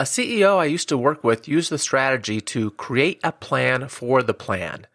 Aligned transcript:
A 0.00 0.04
CEO 0.04 0.56
I 0.56 0.64
used 0.64 0.88
to 0.88 0.96
work 0.96 1.22
with 1.22 1.46
used 1.46 1.70
the 1.70 1.76
strategy 1.76 2.40
to 2.40 2.70
create 2.70 3.20
a 3.22 3.32
plan 3.32 3.86
for 3.88 4.22
the 4.22 4.32
plan. 4.32 4.86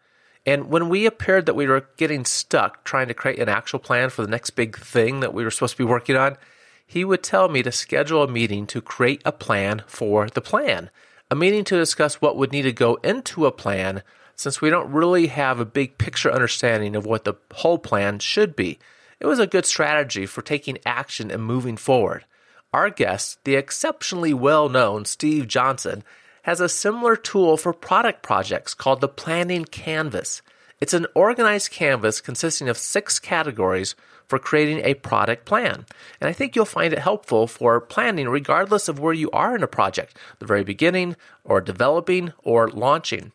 And 0.44 0.68
when 0.68 0.88
we 0.88 1.06
appeared 1.06 1.46
that 1.46 1.54
we 1.54 1.68
were 1.68 1.88
getting 1.96 2.24
stuck 2.24 2.82
trying 2.82 3.06
to 3.06 3.14
create 3.14 3.38
an 3.38 3.48
actual 3.48 3.78
plan 3.78 4.10
for 4.10 4.22
the 4.22 4.30
next 4.30 4.50
big 4.50 4.76
thing 4.76 5.20
that 5.20 5.32
we 5.32 5.44
were 5.44 5.52
supposed 5.52 5.74
to 5.74 5.84
be 5.84 5.88
working 5.88 6.16
on, 6.16 6.36
he 6.84 7.04
would 7.04 7.22
tell 7.22 7.48
me 7.48 7.62
to 7.62 7.70
schedule 7.70 8.24
a 8.24 8.28
meeting 8.28 8.66
to 8.66 8.80
create 8.80 9.22
a 9.24 9.30
plan 9.30 9.84
for 9.86 10.28
the 10.28 10.40
plan. 10.40 10.90
A 11.30 11.36
meeting 11.36 11.62
to 11.62 11.78
discuss 11.78 12.20
what 12.20 12.36
would 12.36 12.50
need 12.50 12.62
to 12.62 12.72
go 12.72 12.96
into 12.96 13.46
a 13.46 13.52
plan 13.52 14.02
since 14.34 14.60
we 14.60 14.70
don't 14.70 14.90
really 14.90 15.28
have 15.28 15.60
a 15.60 15.64
big 15.64 15.98
picture 15.98 16.32
understanding 16.32 16.96
of 16.96 17.06
what 17.06 17.22
the 17.22 17.34
whole 17.54 17.78
plan 17.78 18.18
should 18.18 18.56
be. 18.56 18.80
It 19.20 19.26
was 19.26 19.38
a 19.38 19.46
good 19.46 19.66
strategy 19.66 20.26
for 20.26 20.42
taking 20.42 20.78
action 20.84 21.30
and 21.30 21.44
moving 21.44 21.76
forward. 21.76 22.24
Our 22.72 22.90
guest, 22.90 23.38
the 23.44 23.54
exceptionally 23.54 24.34
well 24.34 24.68
known 24.68 25.04
Steve 25.04 25.48
Johnson, 25.48 26.02
has 26.42 26.60
a 26.60 26.68
similar 26.68 27.16
tool 27.16 27.56
for 27.56 27.72
product 27.72 28.22
projects 28.22 28.74
called 28.74 29.00
the 29.00 29.08
Planning 29.08 29.64
Canvas. 29.64 30.42
It's 30.80 30.94
an 30.94 31.06
organized 31.14 31.70
canvas 31.70 32.20
consisting 32.20 32.68
of 32.68 32.76
six 32.76 33.18
categories 33.18 33.94
for 34.28 34.38
creating 34.38 34.80
a 34.84 34.94
product 34.94 35.44
plan. 35.44 35.86
And 36.20 36.28
I 36.28 36.32
think 36.32 36.54
you'll 36.54 36.64
find 36.64 36.92
it 36.92 36.98
helpful 36.98 37.46
for 37.46 37.80
planning 37.80 38.28
regardless 38.28 38.88
of 38.88 38.98
where 38.98 39.14
you 39.14 39.30
are 39.30 39.54
in 39.56 39.62
a 39.62 39.68
project, 39.68 40.18
the 40.38 40.46
very 40.46 40.64
beginning, 40.64 41.16
or 41.44 41.60
developing, 41.60 42.32
or 42.42 42.68
launching. 42.68 43.32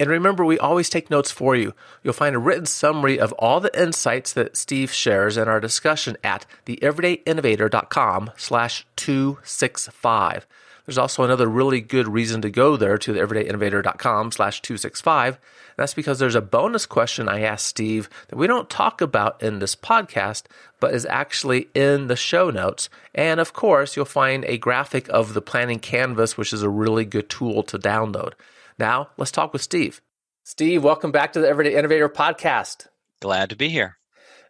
And 0.00 0.10
remember, 0.10 0.44
we 0.44 0.58
always 0.58 0.88
take 0.88 1.08
notes 1.08 1.30
for 1.30 1.54
you. 1.54 1.72
You'll 2.02 2.14
find 2.14 2.34
a 2.34 2.40
written 2.40 2.66
summary 2.66 3.18
of 3.18 3.32
all 3.34 3.60
the 3.60 3.80
insights 3.80 4.32
that 4.32 4.56
Steve 4.56 4.92
shares 4.92 5.36
in 5.36 5.46
our 5.46 5.60
discussion 5.60 6.16
at 6.24 6.46
theeverydayinnovator.com 6.66 8.32
slash 8.36 8.86
265. 8.96 10.46
There's 10.84 10.98
also 10.98 11.22
another 11.22 11.46
really 11.46 11.80
good 11.80 12.08
reason 12.08 12.42
to 12.42 12.50
go 12.50 12.76
there 12.76 12.98
to 12.98 13.12
theeverydayinnovator.com 13.14 14.32
slash 14.32 14.60
265. 14.60 15.38
That's 15.76 15.94
because 15.94 16.18
there's 16.18 16.34
a 16.34 16.42
bonus 16.42 16.86
question 16.86 17.28
I 17.28 17.40
asked 17.40 17.66
Steve 17.66 18.10
that 18.28 18.36
we 18.36 18.46
don't 18.46 18.68
talk 18.68 19.00
about 19.00 19.42
in 19.42 19.60
this 19.60 19.74
podcast, 19.74 20.42
but 20.80 20.92
is 20.92 21.06
actually 21.06 21.68
in 21.74 22.08
the 22.08 22.16
show 22.16 22.50
notes. 22.50 22.90
And 23.14 23.40
of 23.40 23.52
course, 23.52 23.96
you'll 23.96 24.04
find 24.04 24.44
a 24.44 24.58
graphic 24.58 25.08
of 25.08 25.34
the 25.34 25.40
planning 25.40 25.78
canvas, 25.78 26.36
which 26.36 26.52
is 26.52 26.62
a 26.62 26.68
really 26.68 27.04
good 27.04 27.30
tool 27.30 27.62
to 27.62 27.78
download. 27.78 28.32
Now, 28.78 29.10
let's 29.16 29.30
talk 29.30 29.52
with 29.52 29.62
Steve. 29.62 30.02
Steve, 30.42 30.82
welcome 30.82 31.12
back 31.12 31.32
to 31.32 31.40
the 31.40 31.48
Everyday 31.48 31.76
Innovator 31.76 32.08
podcast. 32.08 32.88
Glad 33.20 33.50
to 33.50 33.56
be 33.56 33.68
here. 33.68 33.98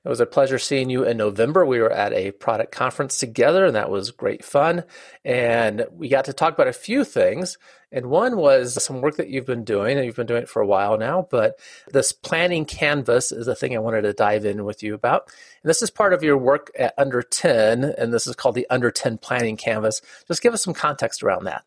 It 0.04 0.08
was 0.08 0.20
a 0.20 0.26
pleasure 0.26 0.58
seeing 0.58 0.90
you 0.90 1.04
in 1.04 1.16
November. 1.16 1.64
We 1.64 1.80
were 1.80 1.92
at 1.92 2.12
a 2.12 2.32
product 2.32 2.72
conference 2.72 3.18
together, 3.18 3.64
and 3.64 3.74
that 3.74 3.90
was 3.90 4.10
great 4.10 4.44
fun. 4.44 4.84
And 5.24 5.86
we 5.92 6.08
got 6.08 6.26
to 6.26 6.32
talk 6.32 6.52
about 6.52 6.68
a 6.68 6.74
few 6.74 7.04
things. 7.04 7.56
And 7.90 8.06
one 8.06 8.36
was 8.36 8.82
some 8.82 9.00
work 9.00 9.16
that 9.16 9.28
you've 9.28 9.46
been 9.46 9.64
doing, 9.64 9.96
and 9.96 10.04
you've 10.04 10.16
been 10.16 10.26
doing 10.26 10.42
it 10.42 10.48
for 10.48 10.60
a 10.60 10.66
while 10.66 10.98
now. 10.98 11.26
But 11.30 11.58
this 11.88 12.12
planning 12.12 12.64
canvas 12.64 13.30
is 13.30 13.46
a 13.46 13.54
thing 13.54 13.74
I 13.74 13.80
wanted 13.80 14.02
to 14.02 14.12
dive 14.12 14.44
in 14.44 14.64
with 14.64 14.82
you 14.82 14.94
about. 14.94 15.30
And 15.62 15.70
this 15.70 15.80
is 15.80 15.90
part 15.90 16.12
of 16.12 16.22
your 16.22 16.36
work 16.36 16.70
at 16.78 16.94
Under 16.98 17.22
10, 17.22 17.84
and 17.84 18.12
this 18.12 18.26
is 18.26 18.36
called 18.36 18.56
the 18.56 18.66
Under 18.68 18.90
10 18.90 19.18
Planning 19.18 19.56
Canvas. 19.56 20.02
Just 20.28 20.42
give 20.42 20.52
us 20.52 20.62
some 20.62 20.74
context 20.74 21.22
around 21.22 21.44
that. 21.44 21.64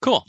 Cool. 0.00 0.24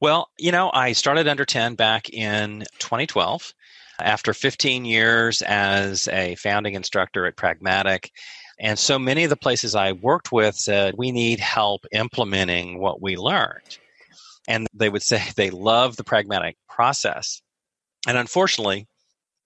Well, 0.00 0.28
you 0.38 0.52
know, 0.52 0.70
I 0.72 0.92
started 0.92 1.28
under 1.28 1.44
10 1.44 1.74
back 1.74 2.10
in 2.10 2.64
2012 2.78 3.52
after 4.00 4.32
15 4.32 4.84
years 4.84 5.42
as 5.42 6.08
a 6.08 6.36
founding 6.36 6.74
instructor 6.74 7.26
at 7.26 7.36
Pragmatic. 7.36 8.10
And 8.60 8.78
so 8.78 8.98
many 8.98 9.24
of 9.24 9.30
the 9.30 9.36
places 9.36 9.74
I 9.74 9.92
worked 9.92 10.32
with 10.32 10.56
said, 10.56 10.94
we 10.96 11.12
need 11.12 11.40
help 11.40 11.86
implementing 11.92 12.80
what 12.80 13.00
we 13.00 13.16
learned. 13.16 13.78
And 14.48 14.66
they 14.74 14.88
would 14.88 15.02
say 15.02 15.22
they 15.36 15.50
love 15.50 15.96
the 15.96 16.04
pragmatic 16.04 16.56
process. 16.68 17.40
And 18.06 18.16
unfortunately, 18.16 18.86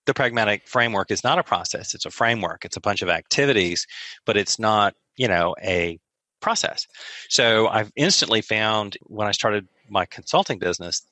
the 0.07 0.15
pragmatic 0.15 0.67
framework 0.67 1.11
is 1.11 1.25
not 1.25 1.39
a 1.39 1.45
process, 1.45 1.95
it's 1.95 2.07
a 2.07 2.11
framework. 2.11 2.65
It's 2.65 2.77
a 2.77 2.81
bunch 2.81 3.03
of 3.03 3.09
activities, 3.09 3.87
but 4.27 4.37
it's 4.37 4.59
not, 4.59 4.95
you 5.17 5.29
know, 5.29 5.55
a 5.63 5.99
process. 6.43 6.87
So 7.29 7.69
I've 7.69 7.91
instantly 7.97 8.43
found 8.43 8.99
when 9.05 9.27
I 9.27 9.33
started 9.33 9.67
my 9.89 10.05
consulting 10.07 10.59
business 10.59 11.03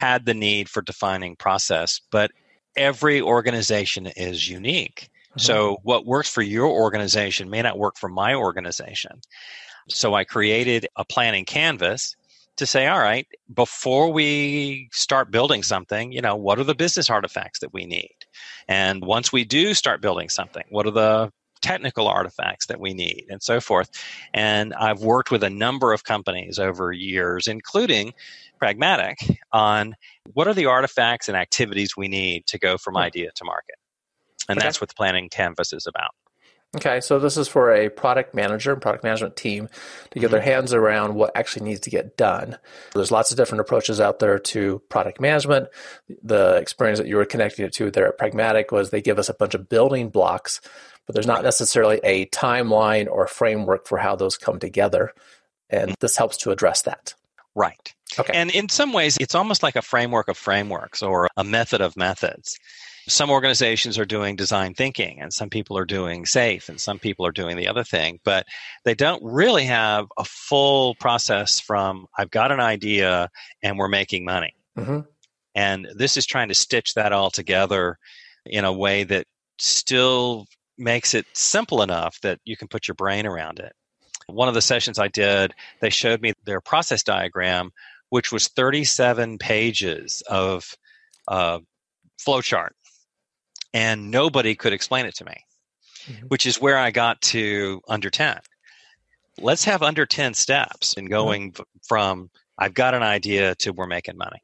had 0.00 0.26
the 0.26 0.34
need 0.34 0.68
for 0.68 0.82
defining 0.82 1.36
process, 1.36 2.00
but 2.10 2.30
every 2.76 3.20
organization 3.20 4.06
is 4.06 4.48
unique. 4.48 5.08
Mm-hmm. 5.30 5.40
So 5.40 5.78
what 5.82 6.06
works 6.06 6.28
for 6.28 6.42
your 6.42 6.66
organization 6.66 7.48
may 7.50 7.62
not 7.62 7.78
work 7.78 7.96
for 7.96 8.08
my 8.08 8.34
organization. 8.34 9.20
So 9.88 10.14
I 10.14 10.24
created 10.24 10.86
a 10.96 11.04
planning 11.04 11.44
canvas 11.44 12.16
to 12.56 12.66
say, 12.66 12.86
all 12.86 12.98
right, 12.98 13.26
before 13.54 14.10
we 14.10 14.88
start 14.92 15.30
building 15.30 15.62
something, 15.62 16.10
you 16.10 16.22
know, 16.22 16.36
what 16.36 16.58
are 16.58 16.64
the 16.64 16.74
business 16.74 17.10
artifacts 17.10 17.60
that 17.60 17.72
we 17.72 17.84
need? 17.84 18.16
And 18.66 19.04
once 19.04 19.32
we 19.32 19.44
do 19.44 19.74
start 19.74 20.00
building 20.00 20.28
something, 20.28 20.64
what 20.70 20.86
are 20.86 20.90
the 20.90 21.32
technical 21.66 22.06
artifacts 22.06 22.66
that 22.66 22.78
we 22.78 22.94
need 22.94 23.26
and 23.28 23.42
so 23.42 23.60
forth. 23.60 23.90
And 24.32 24.72
I've 24.72 25.00
worked 25.00 25.32
with 25.32 25.42
a 25.42 25.50
number 25.50 25.92
of 25.92 26.04
companies 26.04 26.60
over 26.60 26.92
years, 26.92 27.48
including 27.48 28.14
Pragmatic, 28.58 29.18
on 29.52 29.96
what 30.32 30.46
are 30.46 30.54
the 30.54 30.66
artifacts 30.66 31.28
and 31.28 31.36
activities 31.36 31.96
we 31.96 32.08
need 32.08 32.46
to 32.46 32.58
go 32.58 32.78
from 32.78 32.94
hmm. 32.94 33.00
idea 33.00 33.30
to 33.34 33.44
market. 33.44 33.76
And 34.48 34.58
okay. 34.58 34.66
that's 34.66 34.80
what 34.80 34.88
the 34.88 34.94
planning 34.94 35.28
canvas 35.28 35.72
is 35.72 35.86
about. 35.88 36.12
Okay, 36.76 37.00
so 37.00 37.18
this 37.18 37.36
is 37.36 37.48
for 37.48 37.72
a 37.72 37.88
product 37.88 38.34
manager 38.34 38.72
and 38.72 38.82
product 38.82 39.02
management 39.02 39.34
team 39.36 39.68
to 40.10 40.18
get 40.18 40.26
mm-hmm. 40.26 40.32
their 40.32 40.42
hands 40.42 40.74
around 40.74 41.14
what 41.14 41.30
actually 41.34 41.64
needs 41.64 41.80
to 41.80 41.90
get 41.90 42.16
done. 42.16 42.58
There's 42.92 43.10
lots 43.10 43.30
of 43.30 43.36
different 43.36 43.60
approaches 43.60 44.00
out 44.00 44.18
there 44.18 44.38
to 44.38 44.82
product 44.88 45.20
management. 45.20 45.68
The 46.22 46.56
experience 46.56 46.98
that 46.98 47.08
you 47.08 47.16
were 47.16 47.24
connecting 47.24 47.64
it 47.64 47.72
to 47.74 47.90
there 47.90 48.08
at 48.08 48.18
Pragmatic 48.18 48.72
was 48.72 48.90
they 48.90 49.00
give 49.00 49.18
us 49.18 49.28
a 49.28 49.34
bunch 49.34 49.54
of 49.54 49.68
building 49.68 50.10
blocks 50.10 50.60
but 51.06 51.14
there's 51.14 51.26
not 51.26 51.42
necessarily 51.42 52.00
a 52.02 52.26
timeline 52.26 53.08
or 53.08 53.26
framework 53.26 53.86
for 53.86 53.98
how 53.98 54.16
those 54.16 54.36
come 54.36 54.58
together. 54.58 55.12
And 55.70 55.94
this 56.00 56.16
helps 56.16 56.36
to 56.38 56.50
address 56.50 56.82
that. 56.82 57.14
Right. 57.54 57.94
Okay. 58.18 58.32
And 58.34 58.50
in 58.50 58.68
some 58.68 58.92
ways, 58.92 59.16
it's 59.20 59.34
almost 59.34 59.62
like 59.62 59.76
a 59.76 59.82
framework 59.82 60.28
of 60.28 60.36
frameworks 60.36 61.02
or 61.02 61.28
a 61.36 61.44
method 61.44 61.80
of 61.80 61.96
methods. 61.96 62.58
Some 63.08 63.30
organizations 63.30 63.98
are 63.98 64.04
doing 64.04 64.34
design 64.34 64.74
thinking, 64.74 65.20
and 65.20 65.32
some 65.32 65.48
people 65.48 65.78
are 65.78 65.84
doing 65.84 66.24
SAFe, 66.24 66.68
and 66.68 66.80
some 66.80 66.98
people 66.98 67.24
are 67.24 67.32
doing 67.32 67.56
the 67.56 67.68
other 67.68 67.84
thing, 67.84 68.18
but 68.24 68.46
they 68.84 68.94
don't 68.94 69.22
really 69.22 69.64
have 69.64 70.06
a 70.18 70.24
full 70.24 70.96
process 70.96 71.60
from 71.60 72.06
I've 72.18 72.32
got 72.32 72.50
an 72.50 72.60
idea 72.60 73.30
and 73.62 73.78
we're 73.78 73.88
making 73.88 74.24
money. 74.24 74.54
Mm-hmm. 74.76 75.00
And 75.54 75.88
this 75.94 76.16
is 76.16 76.26
trying 76.26 76.48
to 76.48 76.54
stitch 76.54 76.94
that 76.94 77.12
all 77.12 77.30
together 77.30 77.96
in 78.44 78.64
a 78.64 78.72
way 78.72 79.04
that 79.04 79.26
still 79.58 80.46
makes 80.78 81.14
it 81.14 81.26
simple 81.32 81.82
enough 81.82 82.20
that 82.20 82.40
you 82.44 82.56
can 82.56 82.68
put 82.68 82.88
your 82.88 82.94
brain 82.94 83.26
around 83.26 83.58
it. 83.58 83.72
One 84.26 84.48
of 84.48 84.54
the 84.54 84.62
sessions 84.62 84.98
I 84.98 85.08
did, 85.08 85.54
they 85.80 85.90
showed 85.90 86.20
me 86.20 86.32
their 86.44 86.60
process 86.60 87.02
diagram, 87.02 87.70
which 88.10 88.32
was 88.32 88.48
37 88.48 89.38
pages 89.38 90.22
of 90.28 90.74
uh, 91.28 91.60
flowchart, 92.24 92.70
and 93.72 94.10
nobody 94.10 94.54
could 94.54 94.72
explain 94.72 95.06
it 95.06 95.14
to 95.16 95.24
me, 95.24 95.36
mm-hmm. 96.06 96.26
which 96.26 96.46
is 96.46 96.60
where 96.60 96.78
I 96.78 96.90
got 96.90 97.20
to 97.22 97.80
under 97.88 98.10
10. 98.10 98.38
Let's 99.38 99.64
have 99.64 99.82
under 99.82 100.06
10 100.06 100.34
steps 100.34 100.94
in 100.94 101.04
mm-hmm. 101.04 101.12
going 101.12 101.52
mm-hmm. 101.52 101.62
from 101.86 102.30
I've 102.58 102.74
got 102.74 102.94
an 102.94 103.02
idea 103.02 103.54
to 103.56 103.72
we're 103.72 103.86
making 103.86 104.16
money. 104.16 104.40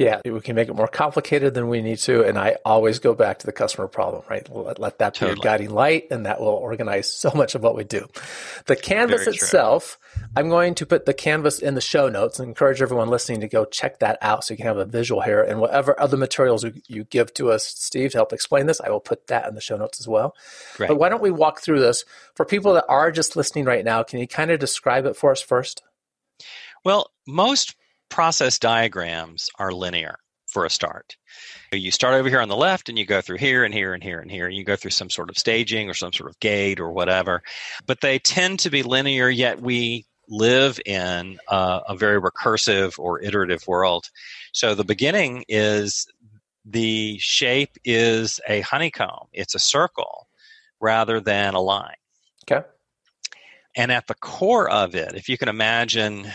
Yeah, 0.00 0.22
we 0.24 0.40
can 0.40 0.56
make 0.56 0.68
it 0.68 0.74
more 0.74 0.88
complicated 0.88 1.52
than 1.52 1.68
we 1.68 1.82
need 1.82 1.98
to. 1.98 2.24
And 2.24 2.38
I 2.38 2.56
always 2.64 2.98
go 2.98 3.14
back 3.14 3.40
to 3.40 3.46
the 3.46 3.52
customer 3.52 3.86
problem, 3.86 4.22
right? 4.30 4.48
Let, 4.50 4.78
let 4.78 4.98
that 4.98 5.12
be 5.12 5.18
totally. 5.18 5.36
your 5.36 5.42
guiding 5.44 5.70
light, 5.70 6.06
and 6.10 6.24
that 6.24 6.40
will 6.40 6.48
organize 6.48 7.12
so 7.12 7.30
much 7.34 7.54
of 7.54 7.62
what 7.62 7.76
we 7.76 7.84
do. 7.84 8.06
The 8.64 8.76
canvas 8.76 9.24
Very 9.24 9.36
itself, 9.36 9.98
true. 10.00 10.24
I'm 10.36 10.48
going 10.48 10.74
to 10.76 10.86
put 10.86 11.04
the 11.04 11.12
canvas 11.12 11.58
in 11.58 11.74
the 11.74 11.82
show 11.82 12.08
notes 12.08 12.38
and 12.38 12.48
encourage 12.48 12.80
everyone 12.80 13.08
listening 13.08 13.40
to 13.42 13.48
go 13.48 13.66
check 13.66 13.98
that 13.98 14.16
out 14.22 14.44
so 14.44 14.54
you 14.54 14.56
can 14.56 14.66
have 14.66 14.78
a 14.78 14.86
visual 14.86 15.20
here. 15.20 15.42
And 15.42 15.60
whatever 15.60 15.98
other 16.00 16.16
materials 16.16 16.64
you, 16.64 16.72
you 16.86 17.04
give 17.04 17.34
to 17.34 17.50
us, 17.50 17.66
Steve, 17.66 18.12
to 18.12 18.18
help 18.18 18.32
explain 18.32 18.66
this, 18.66 18.80
I 18.80 18.88
will 18.88 19.00
put 19.00 19.26
that 19.26 19.48
in 19.48 19.54
the 19.54 19.60
show 19.60 19.76
notes 19.76 20.00
as 20.00 20.08
well. 20.08 20.34
But 20.88 20.98
why 20.98 21.10
don't 21.10 21.22
we 21.22 21.30
walk 21.30 21.60
through 21.60 21.80
this? 21.80 22.04
For 22.34 22.46
people 22.46 22.72
that 22.74 22.86
are 22.88 23.12
just 23.12 23.36
listening 23.36 23.66
right 23.66 23.84
now, 23.84 24.02
can 24.02 24.18
you 24.18 24.26
kind 24.26 24.50
of 24.50 24.60
describe 24.60 25.04
it 25.04 25.16
for 25.16 25.30
us 25.30 25.42
first? 25.42 25.82
Well, 26.84 27.10
most 27.26 27.76
process 28.10 28.58
diagrams 28.58 29.48
are 29.58 29.72
linear 29.72 30.18
for 30.50 30.64
a 30.64 30.70
start. 30.70 31.16
You 31.72 31.90
start 31.90 32.14
over 32.14 32.28
here 32.28 32.40
on 32.40 32.48
the 32.48 32.56
left 32.56 32.88
and 32.88 32.98
you 32.98 33.06
go 33.06 33.20
through 33.20 33.38
here 33.38 33.64
and 33.64 33.72
here 33.72 33.94
and 33.94 34.02
here 34.02 34.18
and 34.20 34.30
here. 34.30 34.46
And 34.46 34.56
you 34.56 34.64
go 34.64 34.76
through 34.76 34.90
some 34.90 35.08
sort 35.08 35.30
of 35.30 35.38
staging 35.38 35.88
or 35.88 35.94
some 35.94 36.12
sort 36.12 36.28
of 36.28 36.38
gate 36.40 36.80
or 36.80 36.90
whatever. 36.90 37.42
But 37.86 38.00
they 38.00 38.18
tend 38.18 38.58
to 38.60 38.70
be 38.70 38.82
linear, 38.82 39.30
yet 39.30 39.60
we 39.62 40.06
live 40.28 40.80
in 40.86 41.38
a, 41.48 41.80
a 41.88 41.96
very 41.96 42.20
recursive 42.20 42.98
or 42.98 43.22
iterative 43.22 43.66
world. 43.66 44.10
So 44.52 44.74
the 44.74 44.84
beginning 44.84 45.44
is 45.48 46.06
the 46.64 47.18
shape 47.18 47.76
is 47.84 48.40
a 48.48 48.60
honeycomb, 48.60 49.28
it's 49.32 49.54
a 49.54 49.58
circle 49.58 50.28
rather 50.80 51.20
than 51.20 51.54
a 51.54 51.60
line. 51.60 51.94
Okay. 52.50 52.66
And 53.76 53.92
at 53.92 54.06
the 54.06 54.14
core 54.14 54.68
of 54.68 54.94
it, 54.94 55.14
if 55.14 55.28
you 55.28 55.38
can 55.38 55.48
imagine 55.48 56.26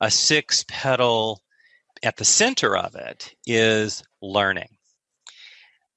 a 0.00 0.10
six 0.10 0.64
petal 0.68 1.42
at 2.02 2.16
the 2.16 2.24
center 2.24 2.76
of 2.76 2.94
it 2.94 3.34
is 3.46 4.02
learning. 4.22 4.68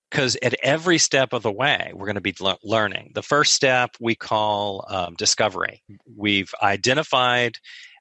Because 0.09 0.35
at 0.41 0.55
every 0.61 0.97
step 0.97 1.31
of 1.31 1.41
the 1.41 1.51
way, 1.51 1.91
we're 1.93 2.05
going 2.05 2.15
to 2.15 2.21
be 2.21 2.35
le- 2.41 2.57
learning. 2.63 3.11
The 3.13 3.23
first 3.23 3.53
step 3.53 3.91
we 3.99 4.13
call 4.13 4.85
um, 4.89 5.13
discovery. 5.15 5.83
We've 6.17 6.53
identified 6.61 7.57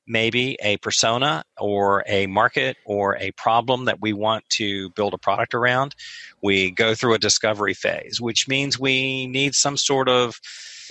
maybe 0.09 0.57
a 0.61 0.77
persona 0.79 1.45
or 1.57 2.03
a 2.09 2.27
market 2.27 2.77
or 2.85 3.17
a 3.19 3.31
problem 3.33 3.85
that 3.85 4.01
we 4.01 4.13
want 4.13 4.49
to 4.49 4.91
build 4.91 5.15
a 5.15 5.19
product 5.19 5.55
around. 5.55 5.95
We 6.43 6.73
go 6.73 6.97
through 6.97 7.15
a 7.15 7.19
discovery 7.19 7.75
phase, 7.75 8.21
which 8.21 8.49
means 8.49 8.77
we 8.77 9.29
need 9.29 9.55
some 9.55 9.77
sort 9.77 10.09
of 10.09 10.41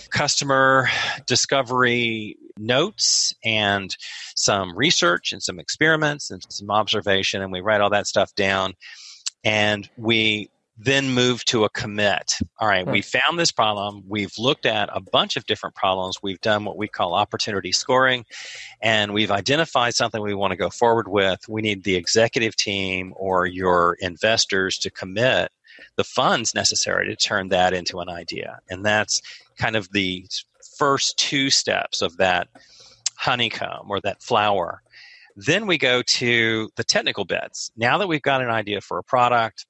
customer 0.09 0.87
discovery 1.25 2.37
notes 2.57 3.33
and 3.43 3.95
some 4.35 4.75
research 4.75 5.31
and 5.31 5.41
some 5.41 5.59
experiments 5.59 6.31
and 6.31 6.43
some 6.49 6.69
observation, 6.69 7.41
and 7.41 7.51
we 7.51 7.61
write 7.61 7.81
all 7.81 7.89
that 7.89 8.07
stuff 8.07 8.33
down. 8.35 8.73
And 9.43 9.89
we 9.97 10.49
then 10.79 11.11
move 11.11 11.43
to 11.45 11.65
a 11.65 11.69
commit. 11.69 12.35
All 12.57 12.67
right, 12.67 12.87
we 12.87 13.01
hmm. 13.01 13.19
found 13.19 13.37
this 13.37 13.51
problem. 13.51 14.03
We've 14.07 14.33
looked 14.37 14.65
at 14.65 14.89
a 14.93 15.01
bunch 15.01 15.35
of 15.35 15.45
different 15.45 15.75
problems. 15.75 16.17
We've 16.23 16.39
done 16.39 16.63
what 16.63 16.77
we 16.77 16.87
call 16.87 17.13
opportunity 17.13 17.71
scoring, 17.71 18.25
and 18.81 19.13
we've 19.13 19.31
identified 19.31 19.95
something 19.95 20.21
we 20.21 20.33
want 20.33 20.51
to 20.51 20.57
go 20.57 20.69
forward 20.69 21.09
with. 21.09 21.39
We 21.49 21.61
need 21.61 21.83
the 21.83 21.95
executive 21.95 22.55
team 22.55 23.13
or 23.17 23.45
your 23.45 23.97
investors 23.99 24.77
to 24.79 24.89
commit 24.89 25.51
the 25.97 26.03
funds 26.03 26.55
necessary 26.55 27.07
to 27.07 27.15
turn 27.15 27.49
that 27.49 27.73
into 27.73 27.99
an 27.99 28.09
idea. 28.09 28.59
And 28.69 28.85
that's 28.85 29.21
kind 29.59 29.75
of 29.75 29.91
the 29.91 30.25
first 30.77 31.17
two 31.17 31.49
steps 31.49 32.01
of 32.01 32.17
that 32.17 32.47
honeycomb 33.17 33.89
or 33.89 33.99
that 34.01 34.23
flower. 34.23 34.81
Then 35.35 35.67
we 35.67 35.77
go 35.77 36.01
to 36.01 36.69
the 36.75 36.83
technical 36.83 37.25
bits. 37.25 37.71
Now 37.77 37.97
that 37.97 38.07
we've 38.07 38.21
got 38.21 38.41
an 38.41 38.49
idea 38.49 38.81
for 38.81 38.97
a 38.97 39.03
product, 39.03 39.65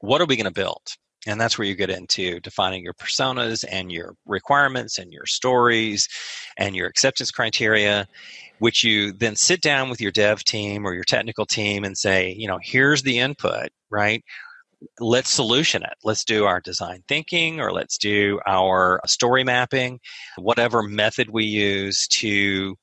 what 0.00 0.20
are 0.20 0.26
we 0.26 0.36
going 0.36 0.44
to 0.44 0.50
build? 0.50 0.82
And 1.26 1.40
that's 1.40 1.56
where 1.56 1.66
you 1.66 1.76
get 1.76 1.90
into 1.90 2.40
defining 2.40 2.82
your 2.82 2.94
personas 2.94 3.64
and 3.70 3.92
your 3.92 4.16
requirements 4.26 4.98
and 4.98 5.12
your 5.12 5.26
stories 5.26 6.08
and 6.56 6.74
your 6.74 6.88
acceptance 6.88 7.30
criteria, 7.30 8.08
which 8.58 8.82
you 8.82 9.12
then 9.12 9.36
sit 9.36 9.60
down 9.60 9.88
with 9.88 10.00
your 10.00 10.10
dev 10.10 10.42
team 10.42 10.84
or 10.84 10.94
your 10.94 11.04
technical 11.04 11.46
team 11.46 11.84
and 11.84 11.96
say, 11.96 12.34
you 12.36 12.48
know, 12.48 12.58
here's 12.60 13.02
the 13.02 13.20
input, 13.20 13.70
right? 13.88 14.24
Let's 14.98 15.30
solution 15.30 15.82
it. 15.82 15.94
Let's 16.04 16.24
do 16.24 16.44
our 16.44 16.60
design 16.60 17.02
thinking 17.08 17.60
or 17.60 17.72
let's 17.72 17.98
do 17.98 18.40
our 18.46 19.00
story 19.06 19.44
mapping, 19.44 20.00
whatever 20.36 20.82
method 20.82 21.30
we 21.30 21.44
use 21.44 22.06
to 22.08 22.76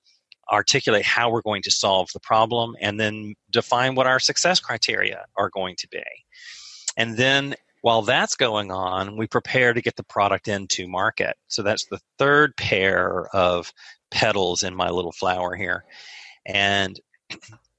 articulate 0.51 1.05
how 1.05 1.29
we're 1.29 1.41
going 1.41 1.61
to 1.61 1.71
solve 1.71 2.09
the 2.13 2.19
problem 2.19 2.75
and 2.81 2.99
then 2.99 3.35
define 3.51 3.95
what 3.95 4.07
our 4.07 4.19
success 4.19 4.59
criteria 4.59 5.25
are 5.37 5.49
going 5.49 5.75
to 5.77 5.87
be. 5.89 6.03
And 6.97 7.17
then 7.17 7.55
while 7.81 8.01
that's 8.01 8.35
going 8.35 8.71
on, 8.71 9.15
we 9.15 9.27
prepare 9.27 9.73
to 9.73 9.81
get 9.81 9.95
the 9.95 10.03
product 10.03 10.47
into 10.47 10.87
market. 10.87 11.37
So 11.47 11.61
that's 11.61 11.85
the 11.85 11.99
third 12.17 12.57
pair 12.57 13.27
of 13.33 13.71
petals 14.11 14.63
in 14.63 14.75
my 14.75 14.89
little 14.89 15.11
flower 15.11 15.55
here. 15.55 15.85
And 16.45 16.99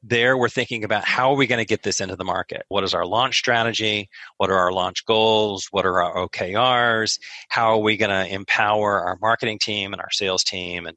there 0.02 0.36
we're 0.36 0.48
thinking 0.48 0.84
about 0.84 1.04
how 1.04 1.30
are 1.30 1.36
we 1.36 1.46
going 1.46 1.58
to 1.58 1.66
get 1.66 1.82
this 1.82 2.00
into 2.00 2.16
the 2.16 2.24
market? 2.24 2.62
What 2.68 2.84
is 2.84 2.94
our 2.94 3.04
launch 3.04 3.36
strategy? 3.36 4.08
What 4.38 4.50
are 4.50 4.56
our 4.56 4.72
launch 4.72 5.04
goals? 5.04 5.68
What 5.70 5.86
are 5.86 6.02
our 6.02 6.28
okrs 6.28 7.18
how 7.48 7.72
are 7.72 7.78
we 7.78 7.96
going 7.96 8.10
to 8.10 8.32
empower 8.32 9.00
our 9.00 9.18
marketing 9.20 9.58
team 9.58 9.92
and 9.92 10.00
our 10.00 10.10
sales 10.10 10.44
team? 10.44 10.86
And 10.86 10.96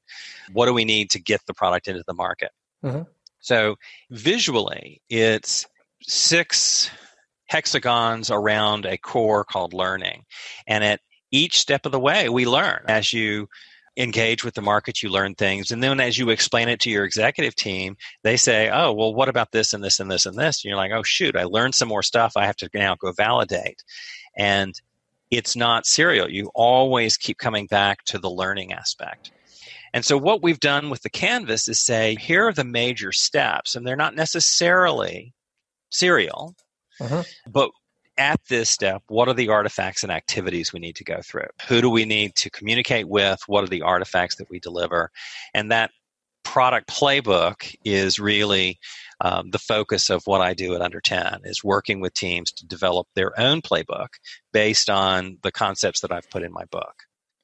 what 0.53 0.67
do 0.67 0.73
we 0.73 0.85
need 0.85 1.09
to 1.11 1.19
get 1.19 1.41
the 1.45 1.53
product 1.53 1.88
into 1.88 2.03
the 2.05 2.13
market? 2.13 2.51
Mm-hmm. 2.83 3.03
so 3.39 3.77
visually 4.11 5.01
it's 5.09 5.65
six 6.01 6.91
hexagons 7.45 8.29
around 8.29 8.85
a 8.85 8.97
core 8.97 9.45
called 9.45 9.73
learning. 9.73 10.23
And 10.67 10.83
at 10.83 11.00
each 11.31 11.59
step 11.59 11.85
of 11.85 11.91
the 11.91 12.00
way 12.00 12.29
we 12.29 12.45
learn. 12.45 12.81
As 12.88 13.11
you 13.11 13.47
engage 13.95 14.44
with 14.44 14.56
the 14.56 14.62
market, 14.62 15.04
you 15.04 15.10
learn 15.10 15.36
things. 15.36 15.72
And 15.72 15.84
then 15.84 16.00
as 16.00 16.18
you 16.18 16.30
explain 16.30 16.69
it 16.69 16.80
to 16.81 16.90
your 16.90 17.06
executive 17.06 17.56
team, 17.56 17.95
they 18.24 18.38
say, 18.38 18.69
oh, 18.69 18.92
well, 18.94 19.13
what 19.13 19.30
about 19.30 19.51
this 19.51 19.74
and 19.74 19.84
this 19.84 20.00
and 20.00 20.10
this 20.10 20.25
and 20.25 20.38
this? 20.38 20.63
And 20.63 20.69
you're 20.69 20.78
like, 20.78 20.92
oh, 20.92 21.04
shoot, 21.04 21.36
I 21.36 21.44
learned 21.44 21.75
some 21.75 21.88
more 21.88 22.04
stuff. 22.04 22.34
I 22.36 22.45
have 22.45 22.56
to 22.57 22.69
now 22.74 22.95
go 22.95 23.12
validate. 23.12 23.84
And 24.36 24.74
it's 25.30 25.56
not 25.56 25.86
serial. 25.86 26.30
You 26.30 26.51
always 26.54 27.18
keep 27.18 27.38
coming 27.38 27.68
back 27.68 28.04
to 28.06 28.18
the 28.18 28.30
learning 28.30 28.74
aspect. 28.74 29.31
And 29.94 30.04
so, 30.04 30.18
what 30.18 30.42
we've 30.42 30.60
done 30.60 30.89
with 30.89 31.04
the 31.04 31.10
canvas 31.10 31.68
is 31.68 31.80
say, 31.80 32.16
here 32.16 32.48
are 32.48 32.54
the 32.54 32.63
major 32.63 33.12
steps, 33.12 33.75
and 33.75 33.86
they're 33.86 33.96
not 33.96 34.16
necessarily 34.16 35.34
serial, 35.92 36.56
uh-huh. 37.00 37.24
but 37.48 37.69
at 38.18 38.39
this 38.48 38.69
step, 38.69 39.01
what 39.07 39.27
are 39.27 39.33
the 39.33 39.50
artifacts 39.50 40.04
and 40.04 40.12
activities 40.12 40.71
we 40.71 40.80
need 40.80 40.95
to 40.98 41.04
go 41.04 41.19
through? 41.24 41.48
Who 41.68 41.81
do 41.81 41.89
we 41.89 42.06
need 42.06 42.36
to 42.36 42.50
communicate 42.50 43.07
with? 43.07 43.39
What 43.48 43.63
are 43.63 43.68
the 43.68 43.81
artifacts 43.81 44.36
that 44.36 44.50
we 44.50 44.60
deliver? 44.60 45.10
And 45.54 45.71
that 45.71 45.92
product 46.44 46.89
playbook 46.89 47.75
is 47.83 48.19
really 48.19 48.80
um, 49.21 49.50
the 49.51 49.60
focus 49.60 50.10
of 50.10 50.21
what 50.25 50.42
I 50.42 50.54
do 50.54 50.75
at 50.75 50.81
Under 50.81 51.01
10 51.01 51.42
is 51.45 51.63
working 51.63 52.00
with 52.00 52.13
teams 52.13 52.51
to 52.51 52.68
develop 52.68 53.07
their 53.15 53.39
own 53.39 53.62
playbook 53.62 54.10
based 54.51 54.89
on 54.89 55.38
the 55.42 55.51
concepts 55.51 56.01
that 56.01 56.12
I've 56.12 56.30
put 56.30 56.44
in 56.44 56.51
my 56.51 56.65
book. 56.65 56.94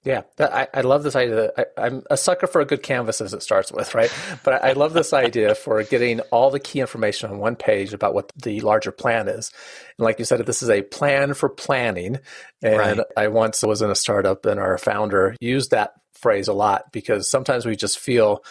Yeah, 0.09 0.23
that, 0.37 0.51
I, 0.51 0.67
I 0.73 0.81
love 0.81 1.03
this 1.03 1.15
idea. 1.15 1.51
I, 1.55 1.85
am 1.85 2.01
a 2.09 2.17
sucker 2.17 2.47
for 2.47 2.61
a 2.61 2.65
good 2.65 2.81
canvas 2.81 3.21
as 3.21 3.35
it 3.35 3.43
starts 3.43 3.71
with, 3.71 3.93
right? 3.93 4.11
But 4.43 4.55
I, 4.55 4.69
I 4.69 4.73
love 4.73 4.93
this 4.93 5.13
idea 5.13 5.53
for 5.53 5.83
getting 5.83 6.21
all 6.31 6.49
the 6.49 6.59
key 6.59 6.79
information 6.79 7.29
on 7.29 7.37
one 7.37 7.55
page 7.55 7.93
about 7.93 8.15
what 8.15 8.31
the 8.35 8.59
larger 8.61 8.91
plan 8.91 9.27
is. 9.27 9.51
And 9.99 10.05
like 10.05 10.17
you 10.17 10.25
said, 10.25 10.43
this 10.47 10.63
is 10.63 10.69
a 10.71 10.81
plan 10.81 11.35
for 11.35 11.47
planning. 11.47 12.17
And 12.63 12.97
right. 12.97 12.99
I 13.15 13.27
once 13.27 13.61
was 13.61 13.83
in 13.83 13.91
a 13.91 13.95
startup 13.95 14.47
and 14.47 14.59
our 14.59 14.79
founder 14.79 15.35
used 15.39 15.69
that 15.69 15.93
phrase 16.13 16.47
a 16.47 16.53
lot 16.53 16.91
because 16.91 17.29
sometimes 17.29 17.67
we 17.67 17.75
just 17.75 17.99
feel 17.99 18.43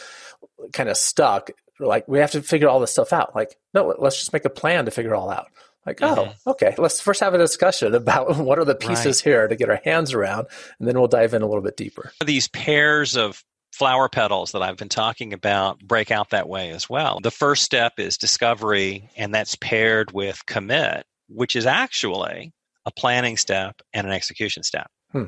kind 0.72 0.88
of 0.88 0.96
stuck. 0.96 1.50
Like 1.80 2.06
we 2.06 2.20
have 2.20 2.30
to 2.32 2.42
figure 2.42 2.68
all 2.68 2.78
this 2.78 2.92
stuff 2.92 3.12
out. 3.12 3.34
Like, 3.34 3.58
no, 3.74 3.96
let's 3.98 4.20
just 4.20 4.32
make 4.32 4.44
a 4.44 4.50
plan 4.50 4.84
to 4.84 4.92
figure 4.92 5.12
it 5.12 5.16
all 5.16 5.28
out. 5.28 5.48
Like, 5.88 6.02
oh, 6.02 6.26
mm-hmm. 6.26 6.50
okay, 6.50 6.74
let's 6.76 7.00
first 7.00 7.20
have 7.20 7.32
a 7.32 7.38
discussion 7.38 7.94
about 7.94 8.36
what 8.38 8.58
are 8.58 8.64
the 8.64 8.74
pieces 8.74 9.24
right. 9.24 9.30
here 9.30 9.48
to 9.48 9.56
get 9.56 9.70
our 9.70 9.80
hands 9.84 10.12
around, 10.12 10.46
and 10.78 10.86
then 10.86 10.98
we'll 10.98 11.08
dive 11.08 11.32
in 11.32 11.40
a 11.40 11.46
little 11.46 11.62
bit 11.62 11.78
deeper. 11.78 12.12
These 12.24 12.48
pairs 12.48 13.16
of 13.16 13.42
flower 13.72 14.08
petals 14.08 14.52
that 14.52 14.62
I've 14.62 14.76
been 14.76 14.90
talking 14.90 15.32
about 15.32 15.78
break 15.80 16.10
out 16.10 16.30
that 16.30 16.48
way 16.48 16.70
as 16.70 16.90
well. 16.90 17.20
The 17.22 17.30
first 17.30 17.62
step 17.62 17.94
is 17.96 18.18
discovery, 18.18 19.08
and 19.16 19.34
that's 19.34 19.56
paired 19.56 20.12
with 20.12 20.44
commit, 20.44 21.06
which 21.28 21.56
is 21.56 21.64
actually 21.64 22.52
a 22.84 22.90
planning 22.90 23.38
step 23.38 23.80
and 23.94 24.06
an 24.06 24.12
execution 24.12 24.62
step. 24.62 24.90
Hmm. 25.12 25.24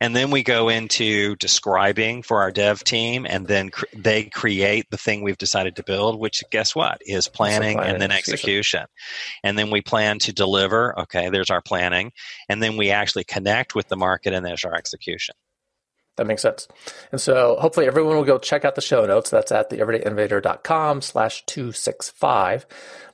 And 0.00 0.14
then 0.14 0.30
we 0.30 0.42
go 0.42 0.68
into 0.68 1.36
describing 1.36 2.22
for 2.22 2.40
our 2.40 2.50
dev 2.50 2.82
team, 2.84 3.26
and 3.28 3.46
then 3.46 3.70
cr- 3.70 3.84
they 3.94 4.24
create 4.24 4.90
the 4.90 4.96
thing 4.96 5.22
we've 5.22 5.38
decided 5.38 5.76
to 5.76 5.82
build, 5.82 6.18
which 6.18 6.42
guess 6.50 6.74
what 6.74 6.98
is 7.06 7.28
planning 7.28 7.78
and 7.78 8.00
then 8.00 8.10
execution. 8.10 8.86
And 9.42 9.58
then 9.58 9.70
we 9.70 9.80
plan 9.80 10.18
to 10.20 10.32
deliver. 10.32 10.98
Okay, 11.00 11.28
there's 11.30 11.50
our 11.50 11.62
planning. 11.62 12.12
And 12.48 12.62
then 12.62 12.76
we 12.76 12.90
actually 12.90 13.24
connect 13.24 13.74
with 13.74 13.88
the 13.88 13.96
market, 13.96 14.32
and 14.32 14.44
there's 14.44 14.64
our 14.64 14.74
execution. 14.74 15.34
That 16.16 16.26
makes 16.26 16.42
sense. 16.42 16.68
And 17.10 17.20
so 17.20 17.56
hopefully 17.58 17.86
everyone 17.86 18.16
will 18.16 18.24
go 18.24 18.38
check 18.38 18.64
out 18.64 18.76
the 18.76 18.80
show 18.80 19.04
notes. 19.04 19.30
That's 19.30 19.50
at 19.50 19.70
theeverydayinnovator.com 19.70 21.02
slash 21.02 21.44
265. 21.46 22.66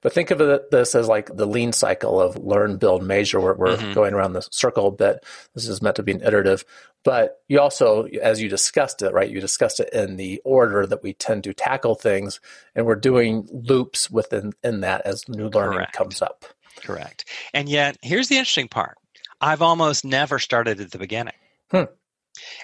But 0.02 0.12
think 0.12 0.30
of 0.30 0.38
this 0.70 0.94
as 0.94 1.08
like 1.08 1.34
the 1.34 1.46
lean 1.46 1.72
cycle 1.72 2.20
of 2.20 2.36
learn, 2.36 2.76
build, 2.76 3.02
measure. 3.02 3.40
We're, 3.40 3.54
we're 3.54 3.76
mm-hmm. 3.76 3.92
going 3.94 4.12
around 4.12 4.34
the 4.34 4.46
circle 4.50 4.88
a 4.88 4.90
bit. 4.90 5.24
This 5.54 5.66
is 5.66 5.80
meant 5.80 5.96
to 5.96 6.02
be 6.02 6.12
an 6.12 6.22
iterative. 6.22 6.64
But 7.02 7.38
you 7.48 7.58
also, 7.58 8.04
as 8.04 8.42
you 8.42 8.50
discussed 8.50 9.00
it, 9.00 9.14
right, 9.14 9.30
you 9.30 9.40
discussed 9.40 9.80
it 9.80 9.90
in 9.94 10.16
the 10.16 10.42
order 10.44 10.86
that 10.86 11.02
we 11.02 11.14
tend 11.14 11.44
to 11.44 11.54
tackle 11.54 11.94
things. 11.94 12.38
And 12.74 12.84
we're 12.84 12.96
doing 12.96 13.48
loops 13.50 14.10
within 14.10 14.52
in 14.62 14.80
that 14.80 15.06
as 15.06 15.26
new 15.26 15.48
learning 15.48 15.78
Correct. 15.78 15.96
comes 15.96 16.20
up. 16.20 16.44
Correct. 16.82 17.24
And 17.54 17.66
yet, 17.66 17.96
here's 18.02 18.28
the 18.28 18.36
interesting 18.36 18.68
part 18.68 18.98
I've 19.40 19.62
almost 19.62 20.04
never 20.04 20.38
started 20.38 20.82
at 20.82 20.90
the 20.90 20.98
beginning. 20.98 21.34
Hmm 21.70 21.84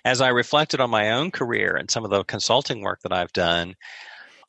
as 0.05 0.21
I 0.21 0.29
reflected 0.29 0.81
on 0.81 0.91
my 0.91 1.13
own 1.13 1.31
career 1.31 1.77
and 1.77 1.91
some 1.91 2.05
of 2.05 2.11
the 2.11 2.25
consulting 2.25 2.83
work 2.83 3.01
that 3.03 3.13
I've 3.13 3.33
done, 3.33 3.77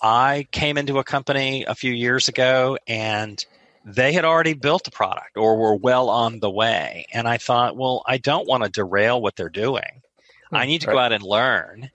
I 0.02 0.48
came 0.52 0.78
into 0.78 1.00
a 1.00 1.04
company 1.04 1.66
a 1.68 1.76
few 1.76 1.92
years 1.92 2.28
ago 2.28 2.78
and 2.88 3.44
they 3.86 4.12
had 4.12 4.26
already 4.26 4.54
built 4.54 4.88
a 4.88 4.92
product 4.92 5.38
or 5.38 5.58
were 5.58 5.76
well 5.76 6.10
on 6.10 6.40
the 6.40 6.50
way. 6.50 7.06
And 7.14 7.28
I 7.28 7.38
thought, 7.38 7.78
well, 7.78 8.04
I 8.06 8.18
don't 8.18 8.48
want 8.48 8.64
to 8.64 8.70
derail 8.70 9.22
what 9.22 9.36
they're 9.36 9.50
doing. 9.50 10.02
I 10.54 10.66
hmm, 10.66 10.68
need 10.68 10.82
to 10.82 10.88
go 10.88 10.98
out 10.98 11.14
and 11.14 11.24
learn 11.24 11.90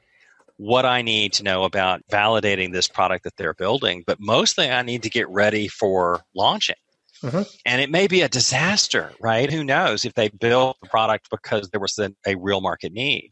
what 0.56 0.86
I 0.86 1.02
need 1.02 1.34
to 1.34 1.42
know 1.42 1.64
about 1.64 2.02
validating 2.10 2.72
this 2.72 2.88
product 2.88 3.24
that 3.24 3.36
they're 3.36 3.54
building. 3.54 4.04
But 4.06 4.20
mostly, 4.20 4.70
I 4.70 4.82
need 4.82 5.02
to 5.02 5.10
get 5.10 5.28
ready 5.28 5.68
for 5.68 6.22
launching. 6.34 6.76
Mhm. 7.22 7.46
And 7.64 7.80
it 7.80 7.90
may 7.90 8.06
be 8.08 8.22
a 8.22 8.28
disaster, 8.28 9.12
right? 9.20 9.50
Who 9.50 9.64
knows 9.64 10.04
if 10.04 10.14
they 10.14 10.28
built 10.28 10.78
the 10.82 10.88
product 10.88 11.30
because 11.30 11.70
there 11.70 11.80
was 11.80 11.98
a, 11.98 12.12
a 12.26 12.34
real 12.36 12.60
market 12.60 12.92
need. 12.92 13.30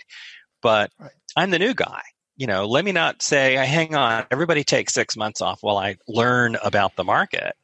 But 0.63 0.91
Right. 0.99 1.11
I'm 1.37 1.51
the 1.51 1.59
new 1.59 1.75
guy. 1.75 2.03
You 2.37 2.47
know, 2.47 2.67
let 2.67 2.85
me 2.85 2.93
not 2.93 3.23
say, 3.23 3.57
"Hey, 3.57 3.67
hang 3.67 3.95
on, 3.95 4.27
everybody 4.31 4.65
take 4.65 4.91
six 4.91 5.17
months 5.17 5.41
off 5.43 5.59
while 5.63 5.79
I 5.79 5.97
learn 6.09 6.57
about 6.65 6.97
the 6.97 7.05
market. 7.05 7.55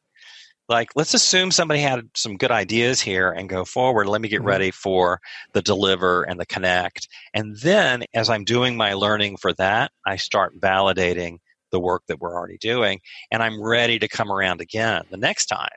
Like, 0.69 0.89
let's 0.95 1.13
assume 1.13 1.51
somebody 1.51 1.79
had 1.81 2.09
some 2.15 2.37
good 2.37 2.51
ideas 2.51 2.99
here 3.01 3.31
and 3.31 3.49
go 3.49 3.65
forward. 3.65 4.07
Let 4.07 4.21
me 4.21 4.27
get 4.29 4.41
Mhm. 4.41 4.45
ready 4.45 4.71
for 4.71 5.21
the 5.53 5.61
deliver 5.61 6.23
and 6.23 6.39
the 6.39 6.45
connect. 6.45 7.07
And 7.33 7.57
then 7.57 8.03
as 8.13 8.29
I'm 8.29 8.43
doing 8.43 8.75
my 8.77 8.93
learning 8.93 9.37
for 9.37 9.53
that, 9.53 9.91
I 10.05 10.17
start 10.17 10.59
validating 10.59 11.39
the 11.71 11.79
work 11.79 12.03
that 12.07 12.19
we're 12.19 12.35
already 12.35 12.57
doing. 12.59 12.99
And 13.31 13.41
I'm 13.43 13.61
ready 13.61 13.99
to 13.99 14.07
come 14.09 14.31
around 14.31 14.61
again 14.61 15.03
the 15.09 15.17
next 15.17 15.47
time 15.47 15.69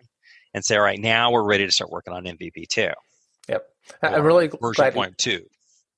and 0.55 0.65
say, 0.65 0.77
all 0.77 0.83
right, 0.83 0.99
now 0.99 1.33
we're 1.33 1.45
ready 1.45 1.67
to 1.67 1.73
start 1.73 1.91
working 1.91 2.13
on 2.13 2.25
MVP 2.25 2.69
two. 2.69 2.91
Yep. 3.49 3.67
I'm 4.03 4.25
really 4.25 4.49
version 4.49 4.83
glad. 4.83 4.95
point 4.95 5.19
two. 5.19 5.45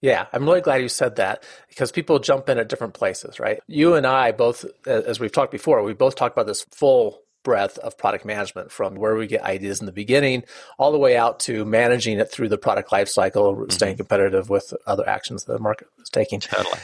Yeah, 0.01 0.27
I'm 0.33 0.45
really 0.45 0.61
glad 0.63 0.83
you 0.83 0.89
said 0.89 1.17
that 1.17 1.45
because 1.69 1.93
people 1.93 2.19
jump 2.19 2.49
in 2.49 2.59
at 2.59 2.69
different 2.69 2.95
places, 2.95 3.39
right? 3.39 3.61
You 3.69 3.95
and 3.95 4.05
I 4.05 4.33
both, 4.33 4.65
as 4.85 5.21
we've 5.21 5.31
talked 5.31 5.53
before, 5.53 5.83
we 5.85 5.95
both 5.95 6.17
talked 6.17 6.37
about 6.37 6.49
this 6.49 6.67
full 6.73 7.21
breadth 7.45 7.79
of 7.79 7.97
product 7.99 8.25
management 8.25 8.73
from 8.73 8.97
where 8.97 9.15
we 9.15 9.27
get 9.27 9.43
ideas 9.43 9.81
in 9.81 9.87
the 9.87 9.93
beginning 9.93 10.43
all 10.79 10.93
the 10.93 10.99
way 10.99 11.17
out 11.17 11.41
to 11.41 11.65
managing 11.65 12.19
it 12.19 12.31
through 12.31 12.49
the 12.49 12.59
product 12.59 12.91
lifecycle, 12.91 13.71
staying 13.73 13.93
mm-hmm. 13.93 13.99
competitive 13.99 14.51
with 14.51 14.75
other 14.87 15.09
actions 15.09 15.45
the 15.45 15.59
market 15.59 15.89
is 16.01 16.11
taking. 16.11 16.41
Totally. 16.41 16.79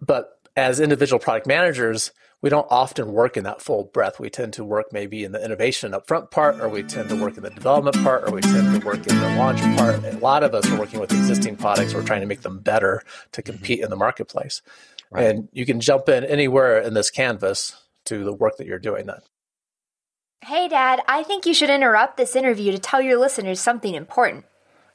But 0.00 0.30
as 0.56 0.80
individual 0.80 1.18
product 1.18 1.46
managers, 1.46 2.12
we 2.44 2.50
don't 2.50 2.66
often 2.68 3.10
work 3.14 3.38
in 3.38 3.44
that 3.44 3.62
full 3.62 3.84
breadth. 3.84 4.20
We 4.20 4.28
tend 4.28 4.52
to 4.52 4.64
work 4.64 4.92
maybe 4.92 5.24
in 5.24 5.32
the 5.32 5.42
innovation 5.42 5.92
upfront 5.92 6.30
part, 6.30 6.60
or 6.60 6.68
we 6.68 6.82
tend 6.82 7.08
to 7.08 7.16
work 7.16 7.38
in 7.38 7.42
the 7.42 7.48
development 7.48 7.96
part, 8.02 8.28
or 8.28 8.34
we 8.34 8.42
tend 8.42 8.78
to 8.78 8.86
work 8.86 8.98
in 9.06 9.18
the 9.18 9.34
launch 9.38 9.62
part. 9.78 10.04
A 10.04 10.18
lot 10.18 10.42
of 10.42 10.54
us 10.54 10.70
are 10.70 10.78
working 10.78 11.00
with 11.00 11.10
existing 11.10 11.56
products. 11.56 11.94
We're 11.94 12.04
trying 12.04 12.20
to 12.20 12.26
make 12.26 12.42
them 12.42 12.58
better 12.58 13.02
to 13.32 13.40
mm-hmm. 13.40 13.50
compete 13.50 13.80
in 13.80 13.88
the 13.88 13.96
marketplace. 13.96 14.60
Right. 15.10 15.24
And 15.24 15.48
you 15.54 15.64
can 15.64 15.80
jump 15.80 16.10
in 16.10 16.22
anywhere 16.22 16.80
in 16.80 16.92
this 16.92 17.10
canvas 17.10 17.82
to 18.04 18.22
the 18.24 18.34
work 18.34 18.58
that 18.58 18.66
you're 18.66 18.78
doing 18.78 19.06
then. 19.06 19.20
Hey, 20.42 20.68
Dad, 20.68 21.00
I 21.08 21.22
think 21.22 21.46
you 21.46 21.54
should 21.54 21.70
interrupt 21.70 22.18
this 22.18 22.36
interview 22.36 22.72
to 22.72 22.78
tell 22.78 23.00
your 23.00 23.18
listeners 23.18 23.58
something 23.58 23.94
important. 23.94 24.44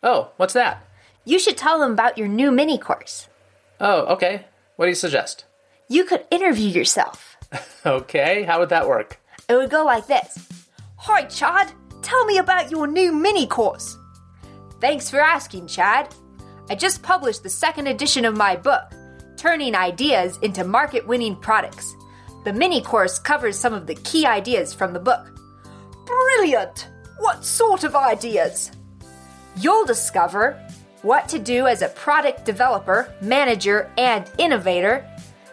Oh, 0.03 0.29
what's 0.37 0.53
that? 0.53 0.87
You 1.25 1.39
should 1.39 1.57
tell 1.57 1.79
them 1.79 1.93
about 1.93 2.15
your 2.15 2.27
new 2.27 2.51
mini 2.51 2.77
course. 2.77 3.27
Oh, 3.79 4.01
okay. 4.13 4.45
What 4.75 4.85
do 4.85 4.89
you 4.89 4.93
suggest? 4.95 5.45
You 5.87 6.05
could 6.05 6.27
interview 6.29 6.69
yourself. 6.69 7.28
Okay, 7.85 8.43
how 8.43 8.59
would 8.59 8.69
that 8.69 8.87
work? 8.87 9.19
It 9.47 9.55
would 9.55 9.69
go 9.69 9.85
like 9.85 10.07
this 10.07 10.47
Hi, 10.97 11.23
Chad. 11.25 11.71
Tell 12.01 12.25
me 12.25 12.37
about 12.37 12.71
your 12.71 12.87
new 12.87 13.11
mini 13.13 13.47
course. 13.47 13.97
Thanks 14.79 15.09
for 15.09 15.19
asking, 15.19 15.67
Chad. 15.67 16.13
I 16.69 16.75
just 16.75 17.01
published 17.01 17.43
the 17.43 17.49
second 17.49 17.87
edition 17.87 18.25
of 18.25 18.37
my 18.37 18.55
book, 18.55 18.83
Turning 19.37 19.75
Ideas 19.75 20.37
into 20.41 20.63
Market 20.63 21.07
Winning 21.07 21.35
Products. 21.35 21.95
The 22.43 22.53
mini 22.53 22.81
course 22.81 23.17
covers 23.17 23.57
some 23.57 23.73
of 23.73 23.87
the 23.87 23.95
key 23.95 24.25
ideas 24.25 24.73
from 24.73 24.93
the 24.93 24.99
book. 24.99 25.33
Brilliant! 26.05 26.89
What 27.17 27.43
sort 27.43 27.83
of 27.83 27.95
ideas? 27.95 28.71
You'll 29.57 29.85
discover 29.85 30.61
what 31.01 31.27
to 31.29 31.39
do 31.39 31.67
as 31.67 31.81
a 31.81 31.89
product 31.89 32.45
developer, 32.45 33.13
manager, 33.21 33.89
and 33.97 34.29
innovator, 34.37 35.05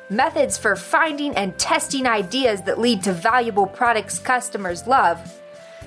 methods 0.08 0.56
for 0.56 0.76
finding 0.76 1.34
and 1.36 1.58
testing 1.58 2.06
ideas 2.06 2.62
that 2.62 2.78
lead 2.78 3.02
to 3.04 3.12
valuable 3.12 3.66
products 3.66 4.18
customers 4.18 4.86
love, 4.86 5.18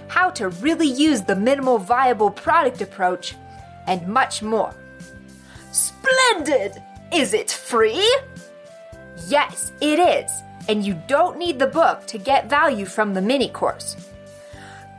how 0.07 0.29
to 0.31 0.49
really 0.49 0.87
use 0.87 1.21
the 1.21 1.35
minimal 1.35 1.77
viable 1.77 2.31
product 2.31 2.81
approach, 2.81 3.35
and 3.87 4.07
much 4.07 4.41
more. 4.41 4.73
Splendid! 5.71 6.81
Is 7.13 7.33
it 7.33 7.49
free? 7.49 8.07
Yes, 9.27 9.71
it 9.81 9.99
is, 9.99 10.31
and 10.67 10.85
you 10.85 11.01
don't 11.07 11.37
need 11.37 11.59
the 11.59 11.67
book 11.67 12.05
to 12.07 12.17
get 12.17 12.49
value 12.49 12.85
from 12.85 13.13
the 13.13 13.21
mini 13.21 13.49
course. 13.49 13.95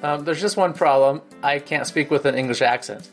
Um, 0.02 0.24
there's 0.24 0.42
just 0.42 0.56
one 0.58 0.74
problem. 0.74 1.22
I 1.44 1.60
can't 1.60 1.86
speak 1.86 2.10
with 2.10 2.26
an 2.26 2.36
English 2.36 2.62
accent. 2.62 3.10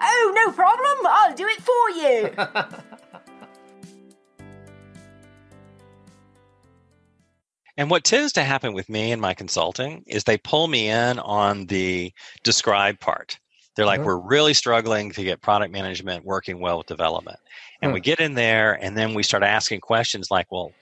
Oh, 0.00 0.32
no 0.34 0.52
problem. 0.52 1.06
I'll 1.06 1.34
do 1.34 1.46
it 1.46 1.60
for 1.62 1.90
you. 1.90 2.76
And 7.76 7.90
what 7.90 8.02
tends 8.02 8.32
to 8.32 8.42
happen 8.42 8.72
with 8.72 8.88
me 8.88 9.12
in 9.12 9.20
my 9.20 9.34
consulting 9.34 10.02
is 10.08 10.24
they 10.24 10.36
pull 10.36 10.66
me 10.66 10.88
in 10.88 11.20
on 11.20 11.66
the 11.66 12.12
describe 12.42 12.98
part. 12.98 13.38
They're 13.76 13.86
like, 13.86 14.04
we're 14.04 14.18
really 14.18 14.52
struggling 14.52 15.12
to 15.12 15.22
get 15.22 15.40
product 15.40 15.72
management 15.72 16.24
working 16.24 16.58
well 16.58 16.78
with 16.78 16.88
development. 16.88 17.38
And 17.80 17.90
Hmm. 17.90 17.94
we 17.94 18.00
get 18.00 18.18
in 18.18 18.34
there 18.34 18.72
and 18.72 18.96
then 18.96 19.14
we 19.14 19.22
start 19.22 19.44
asking 19.44 19.80
questions 19.80 20.28
like, 20.28 20.50
well, 20.50 20.72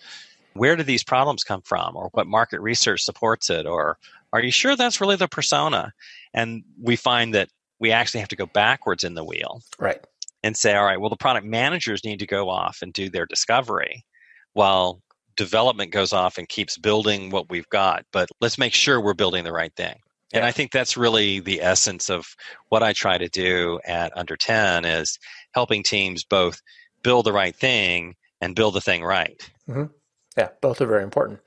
where 0.55 0.75
do 0.75 0.83
these 0.83 1.05
problems 1.05 1.45
come 1.45 1.61
from? 1.61 1.95
Or 1.95 2.09
what 2.13 2.27
market 2.27 2.61
research 2.63 3.03
supports 3.03 3.51
it? 3.51 3.67
Or 3.67 3.99
are 4.37 4.43
you 4.45 4.51
sure 4.53 4.77
that's 4.77 5.01
really 5.01 5.17
the 5.17 5.29
persona? 5.29 5.93
And 6.35 6.63
we 6.81 6.97
find 6.97 7.35
that 7.35 7.49
we 7.79 7.93
actually 7.93 8.21
have 8.21 8.29
to 8.31 8.37
go 8.37 8.47
backwards 8.47 9.05
in 9.05 9.15
the 9.15 9.25
wheel 9.25 9.61
Right. 9.79 9.99
and 10.43 10.57
say, 10.57 10.75
all 10.75 10.85
right, 10.85 11.01
well, 11.01 11.11
the 11.11 11.17
product 11.17 11.47
managers 11.47 12.05
need 12.05 12.19
to 12.21 12.27
go 12.27 12.49
off 12.49 12.79
and 12.83 12.93
do 12.93 13.09
their 13.11 13.27
discovery 13.27 14.05
while 14.53 15.03
development 15.37 15.91
goes 15.93 16.13
off 16.13 16.39
and 16.39 16.49
keeps 16.49 16.79
building 16.79 17.31
what 17.31 17.51
we've 17.51 17.69
got. 17.69 18.05
But 18.13 18.29
let's 18.41 18.57
make 18.59 18.73
sure 18.75 19.01
we're 19.01 19.15
building 19.15 19.45
the 19.45 19.53
right 19.53 19.73
thing. 19.77 20.01
And 20.33 20.43
Yeah. 20.43 20.47
I 20.47 20.53
think 20.53 20.73
that's 20.73 20.97
really 20.97 21.41
the 21.41 21.63
essence 21.63 22.09
of 22.11 22.27
what 22.69 22.83
I 22.83 22.93
try 22.93 23.19
to 23.19 23.29
do 23.29 23.79
at 23.85 24.17
Under 24.17 24.37
10 24.37 24.85
is 24.85 25.19
helping 25.55 25.83
teams 25.83 26.25
both 26.25 26.61
build 27.03 27.27
the 27.27 27.33
right 27.33 27.55
thing 27.55 28.17
and 28.41 28.55
build 28.57 28.75
the 28.75 28.81
thing 28.81 29.05
right. 29.05 29.41
Mm-hmm. 29.69 29.93
Yeah, 30.37 30.49
both 30.61 30.81
are 30.81 30.87
very 30.87 31.03
important. 31.05 31.41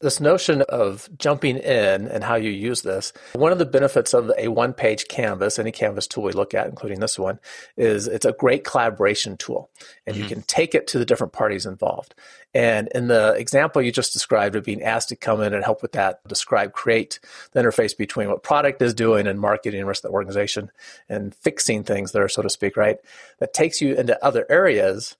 This 0.00 0.20
notion 0.20 0.62
of 0.62 1.08
jumping 1.18 1.56
in 1.56 2.06
and 2.06 2.22
how 2.22 2.36
you 2.36 2.50
use 2.50 2.82
this, 2.82 3.12
one 3.32 3.52
of 3.52 3.58
the 3.58 3.66
benefits 3.66 4.14
of 4.14 4.30
a 4.38 4.48
one 4.48 4.72
page 4.72 5.08
canvas, 5.08 5.58
any 5.58 5.72
canvas 5.72 6.06
tool 6.06 6.24
we 6.24 6.32
look 6.32 6.54
at, 6.54 6.66
including 6.66 7.00
this 7.00 7.18
one, 7.18 7.40
is 7.76 8.06
it's 8.06 8.26
a 8.26 8.32
great 8.32 8.64
collaboration 8.64 9.36
tool. 9.36 9.70
And 10.06 10.14
you 10.14 10.24
mm-hmm. 10.24 10.34
can 10.34 10.42
take 10.42 10.74
it 10.74 10.86
to 10.88 10.98
the 10.98 11.04
different 11.04 11.32
parties 11.32 11.66
involved. 11.66 12.14
And 12.54 12.88
in 12.94 13.08
the 13.08 13.34
example 13.34 13.82
you 13.82 13.90
just 13.90 14.12
described 14.12 14.56
of 14.56 14.64
being 14.64 14.82
asked 14.82 15.08
to 15.08 15.16
come 15.16 15.42
in 15.42 15.52
and 15.52 15.64
help 15.64 15.82
with 15.82 15.92
that, 15.92 16.26
describe, 16.28 16.72
create 16.72 17.18
the 17.52 17.60
interface 17.60 17.96
between 17.96 18.28
what 18.28 18.42
product 18.42 18.80
is 18.82 18.94
doing 18.94 19.26
and 19.26 19.40
marketing 19.40 19.80
and 19.80 19.86
the 19.86 19.88
rest 19.88 20.04
of 20.04 20.10
the 20.10 20.14
organization 20.14 20.70
and 21.08 21.34
fixing 21.34 21.82
things 21.82 22.12
there, 22.12 22.28
so 22.28 22.42
to 22.42 22.50
speak, 22.50 22.76
right? 22.76 22.98
That 23.40 23.52
takes 23.52 23.80
you 23.80 23.94
into 23.94 24.22
other 24.24 24.46
areas 24.48 25.16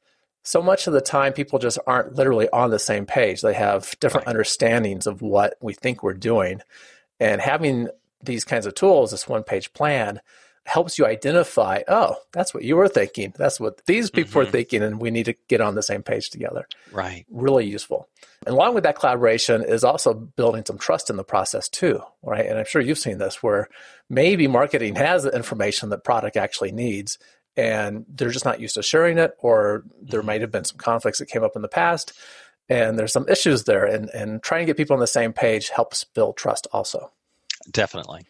so 0.48 0.62
much 0.62 0.86
of 0.86 0.94
the 0.94 1.00
time 1.00 1.32
people 1.34 1.58
just 1.58 1.78
aren't 1.86 2.14
literally 2.14 2.48
on 2.50 2.70
the 2.70 2.78
same 2.78 3.04
page 3.06 3.42
they 3.42 3.54
have 3.54 3.94
different 4.00 4.26
Right. 4.26 4.32
understandings 4.34 5.06
of 5.06 5.20
what 5.20 5.56
we 5.60 5.74
think 5.74 6.02
we're 6.02 6.14
doing 6.14 6.62
and 7.20 7.40
having 7.40 7.88
these 8.22 8.44
kinds 8.44 8.66
of 8.66 8.74
tools 8.74 9.10
this 9.10 9.28
one 9.28 9.42
page 9.44 9.72
plan 9.74 10.20
helps 10.64 10.98
you 10.98 11.06
identify 11.06 11.82
oh 11.88 12.14
that's 12.32 12.52
what 12.52 12.62
you 12.62 12.76
were 12.76 12.88
thinking 12.88 13.32
that's 13.36 13.58
what 13.60 13.84
these 13.86 14.10
people 14.10 14.40
were 14.40 14.46
Mhm. 14.46 14.52
thinking 14.52 14.82
and 14.82 15.00
we 15.00 15.10
need 15.10 15.24
to 15.26 15.34
get 15.48 15.60
on 15.62 15.74
the 15.74 15.82
same 15.82 16.02
page 16.02 16.28
together 16.30 16.66
Right. 16.92 17.24
really 17.30 17.64
useful 17.66 18.08
and 18.46 18.54
along 18.54 18.74
with 18.74 18.84
that 18.84 18.96
collaboration 18.98 19.62
is 19.64 19.82
also 19.84 20.12
building 20.14 20.64
some 20.66 20.76
trust 20.78 21.08
in 21.10 21.16
the 21.16 21.24
process 21.24 21.68
too 21.68 22.00
right 22.22 22.44
and 22.46 22.58
i'm 22.58 22.66
sure 22.66 22.82
you've 22.82 22.98
seen 22.98 23.18
this 23.18 23.42
where 23.42 23.68
maybe 24.10 24.46
marketing 24.46 24.94
has 24.96 25.22
the 25.22 25.30
information 25.34 25.88
that 25.90 26.04
product 26.04 26.36
actually 26.36 26.72
needs 26.72 27.18
and 27.58 28.06
they're 28.08 28.30
just 28.30 28.44
not 28.44 28.60
used 28.60 28.76
to 28.76 28.82
sharing 28.82 29.18
it, 29.18 29.34
or 29.40 29.82
there 30.00 30.22
Mhm. 30.22 30.26
might 30.26 30.40
have 30.40 30.52
been 30.52 30.64
some 30.64 30.78
conflicts 30.78 31.18
that 31.18 31.26
came 31.26 31.42
up 31.42 31.56
in 31.56 31.62
the 31.62 31.68
past, 31.68 32.12
and 32.68 32.98
there's 32.98 33.12
some 33.12 33.28
issues 33.28 33.64
there. 33.64 33.84
And, 33.84 34.08
and 34.10 34.42
trying 34.42 34.60
to 34.62 34.66
get 34.66 34.76
people 34.76 34.94
on 34.94 35.00
the 35.00 35.06
same 35.06 35.32
page 35.32 35.70
helps 35.70 36.04
build 36.04 36.36
trust 36.36 36.68
also. 36.72 37.12
Definitely. 37.70 38.24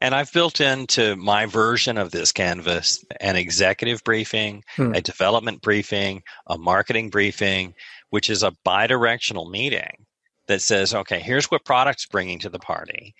And 0.00 0.14
I've 0.14 0.32
built 0.32 0.60
into 0.60 1.16
my 1.16 1.46
version 1.46 1.96
of 1.98 2.10
this 2.10 2.30
canvas 2.30 3.04
an 3.20 3.36
executive 3.36 4.04
briefing, 4.04 4.62
Hmm. 4.76 4.94
a 4.94 5.00
development 5.00 5.62
briefing, 5.62 6.22
a 6.46 6.58
marketing 6.58 7.08
briefing, 7.10 7.74
which 8.10 8.28
is 8.30 8.42
a 8.42 8.52
bidirectional 8.66 9.50
meeting 9.50 10.06
that 10.46 10.60
says, 10.60 10.94
okay, 10.94 11.20
here's 11.20 11.46
what 11.50 11.64
product's 11.64 12.06
bringing 12.06 12.38
to 12.40 12.50
the 12.50 12.58
party. 12.58 13.14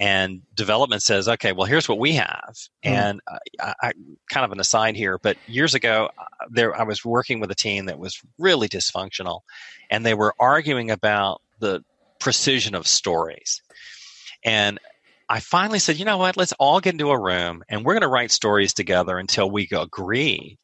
And 0.00 0.40
development 0.54 1.02
says, 1.02 1.28
okay, 1.28 1.52
well, 1.52 1.66
here's 1.66 1.88
what 1.88 1.98
we 1.98 2.14
have. 2.14 2.54
Hmm. 2.82 2.88
And 2.88 3.20
I, 3.60 3.74
I, 3.82 3.92
kind 4.30 4.44
of 4.44 4.50
an 4.50 4.58
aside 4.58 4.96
here, 4.96 5.18
but 5.18 5.36
years 5.46 5.74
ago, 5.74 6.08
uh, 6.18 6.24
there 6.50 6.74
I 6.74 6.84
was 6.84 7.04
working 7.04 7.38
with 7.38 7.50
a 7.50 7.54
team 7.54 7.86
that 7.86 7.98
was 7.98 8.18
really 8.38 8.68
dysfunctional, 8.68 9.40
and 9.90 10.04
they 10.04 10.14
were 10.14 10.34
arguing 10.40 10.90
about 10.90 11.42
the 11.58 11.84
precision 12.18 12.74
of 12.74 12.86
stories. 12.86 13.62
And 14.42 14.78
I 15.28 15.38
finally 15.40 15.78
said, 15.78 15.96
you 15.96 16.04
know 16.04 16.18
what? 16.18 16.36
Let's 16.36 16.52
all 16.58 16.80
get 16.80 16.94
into 16.94 17.10
a 17.10 17.20
room 17.20 17.62
and 17.68 17.84
we're 17.84 17.94
going 17.94 18.02
to 18.02 18.08
write 18.08 18.32
stories 18.32 18.74
together 18.74 19.16
until 19.16 19.48
we 19.48 19.68
agree 19.70 20.58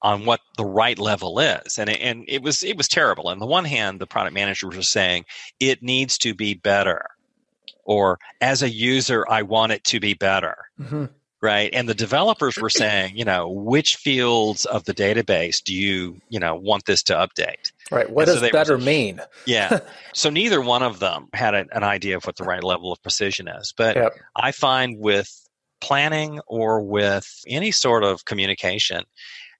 on 0.00 0.24
what 0.24 0.40
the 0.56 0.64
right 0.64 0.98
level 0.98 1.40
is. 1.40 1.78
And 1.78 1.90
it, 1.90 2.00
and 2.00 2.24
it 2.28 2.40
was 2.40 2.62
it 2.62 2.76
was 2.76 2.86
terrible. 2.86 3.28
On 3.28 3.40
the 3.40 3.46
one 3.46 3.64
hand, 3.64 3.98
the 3.98 4.06
product 4.06 4.34
managers 4.34 4.76
were 4.76 4.82
saying 4.82 5.24
it 5.58 5.82
needs 5.82 6.18
to 6.18 6.34
be 6.34 6.54
better, 6.54 7.06
or 7.84 8.18
as 8.40 8.62
a 8.62 8.70
user, 8.70 9.24
I 9.28 9.42
want 9.42 9.72
it 9.72 9.84
to 9.84 10.00
be 10.00 10.14
better. 10.14 10.56
Mm-hmm. 10.80 11.06
Right. 11.42 11.68
And 11.72 11.86
the 11.88 11.94
developers 11.94 12.56
were 12.56 12.70
saying, 12.70 13.16
you 13.16 13.24
know, 13.24 13.48
which 13.50 13.96
fields 13.96 14.64
of 14.64 14.84
the 14.84 14.94
database 14.94 15.62
do 15.62 15.74
you, 15.74 16.18
you 16.30 16.40
know, 16.40 16.54
want 16.56 16.86
this 16.86 17.02
to 17.04 17.12
update? 17.14 17.72
Right. 17.90 18.08
What 18.10 18.26
And 18.26 18.34
does 18.36 18.40
they- 18.40 18.50
better 18.50 18.78
mean? 18.78 19.20
Yeah. 19.44 19.80
so 20.14 20.30
neither 20.30 20.60
one 20.62 20.82
of 20.82 20.98
them 20.98 21.28
had 21.34 21.54
a, 21.54 21.66
an 21.72 21.84
idea 21.84 22.16
of 22.16 22.24
what 22.24 22.36
the 22.36 22.44
right 22.44 22.64
level 22.64 22.90
of 22.90 23.00
precision 23.02 23.48
is. 23.48 23.72
But 23.76 23.96
Yep. 23.96 24.12
I 24.34 24.50
find 24.52 24.98
with 24.98 25.30
planning 25.80 26.40
or 26.46 26.80
with 26.82 27.44
any 27.46 27.70
sort 27.70 28.02
of 28.02 28.24
communication, 28.24 29.04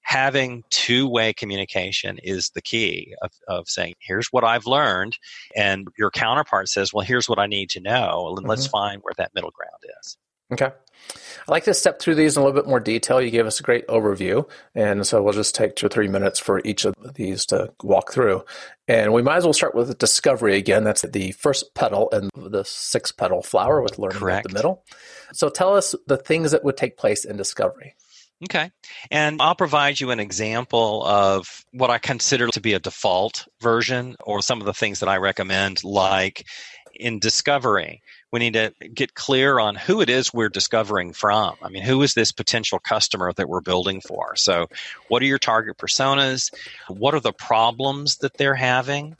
having 0.06 0.62
two 0.70 1.08
way 1.08 1.32
communication 1.32 2.16
is 2.22 2.50
the 2.50 2.62
key 2.62 3.12
of, 3.22 3.32
of 3.48 3.68
saying, 3.68 3.92
here's 3.98 4.28
what 4.28 4.44
I've 4.44 4.64
learned. 4.64 5.18
And 5.56 5.88
your 5.98 6.12
counterpart 6.12 6.68
says, 6.68 6.94
well, 6.94 7.04
here's 7.04 7.28
what 7.28 7.40
I 7.40 7.48
need 7.48 7.70
to 7.70 7.80
know. 7.80 8.36
And 8.38 8.46
let's 8.46 8.68
mm-hmm. 8.68 8.70
find 8.70 9.02
where 9.02 9.14
that 9.18 9.34
middle 9.34 9.50
ground 9.50 9.82
is. 10.00 10.16
Okay. 10.52 10.66
I'd 10.66 11.48
like 11.48 11.64
to 11.64 11.74
step 11.74 11.98
through 11.98 12.14
these 12.14 12.36
in 12.36 12.40
a 12.40 12.46
little 12.46 12.60
bit 12.60 12.68
more 12.68 12.78
detail. 12.78 13.20
You 13.20 13.32
gave 13.32 13.46
us 13.46 13.58
a 13.58 13.64
great 13.64 13.84
overview. 13.88 14.48
And 14.76 15.04
so 15.04 15.20
we'll 15.24 15.32
just 15.32 15.56
take 15.56 15.74
two 15.74 15.86
or 15.86 15.88
three 15.88 16.06
minutes 16.06 16.38
for 16.38 16.60
each 16.64 16.84
of 16.84 16.94
these 17.14 17.44
to 17.46 17.72
walk 17.82 18.12
through. 18.12 18.44
And 18.86 19.12
we 19.12 19.22
might 19.22 19.38
as 19.38 19.44
well 19.44 19.52
start 19.52 19.74
with 19.74 19.98
discovery 19.98 20.56
again. 20.56 20.84
That's 20.84 21.02
the 21.02 21.32
first 21.32 21.74
petal 21.74 22.10
in 22.10 22.30
the 22.36 22.62
six 22.64 23.10
petal 23.10 23.42
flower 23.42 23.82
with 23.82 23.98
learning 23.98 24.20
Correct. 24.20 24.46
at 24.46 24.52
the 24.52 24.54
middle. 24.56 24.84
So 25.32 25.48
tell 25.48 25.74
us 25.74 25.96
the 26.06 26.16
things 26.16 26.52
that 26.52 26.62
would 26.62 26.76
take 26.76 26.96
place 26.96 27.24
in 27.24 27.36
discovery. 27.36 27.96
Okay. 28.44 28.70
And 29.10 29.40
I'll 29.40 29.54
provide 29.54 29.98
you 29.98 30.10
an 30.10 30.20
example 30.20 31.04
of 31.06 31.64
what 31.72 31.90
I 31.90 31.98
consider 31.98 32.48
to 32.48 32.60
be 32.60 32.74
a 32.74 32.78
default 32.78 33.46
version 33.62 34.14
or 34.24 34.42
some 34.42 34.60
of 34.60 34.66
the 34.66 34.74
things 34.74 35.00
that 35.00 35.08
I 35.08 35.16
recommend, 35.16 35.82
like 35.82 36.46
in 36.94 37.18
discovery. 37.18 38.02
We 38.32 38.40
need 38.40 38.52
to 38.54 38.72
get 38.92 39.14
clear 39.14 39.58
on 39.58 39.74
who 39.74 40.02
it 40.02 40.10
is 40.10 40.34
we're 40.34 40.50
discovering 40.50 41.14
from. 41.14 41.56
I 41.62 41.70
mean, 41.70 41.82
who 41.82 42.02
is 42.02 42.12
this 42.12 42.32
potential 42.32 42.78
customer 42.78 43.32
that 43.32 43.48
we're 43.48 43.62
building 43.62 44.02
for? 44.02 44.36
So, 44.36 44.66
what 45.08 45.22
are 45.22 45.26
your 45.26 45.38
target 45.38 45.78
personas? 45.78 46.52
What 46.88 47.14
are 47.14 47.20
the 47.20 47.32
problems 47.32 48.18
that 48.18 48.36
they're 48.36 48.54
having? 48.54 49.16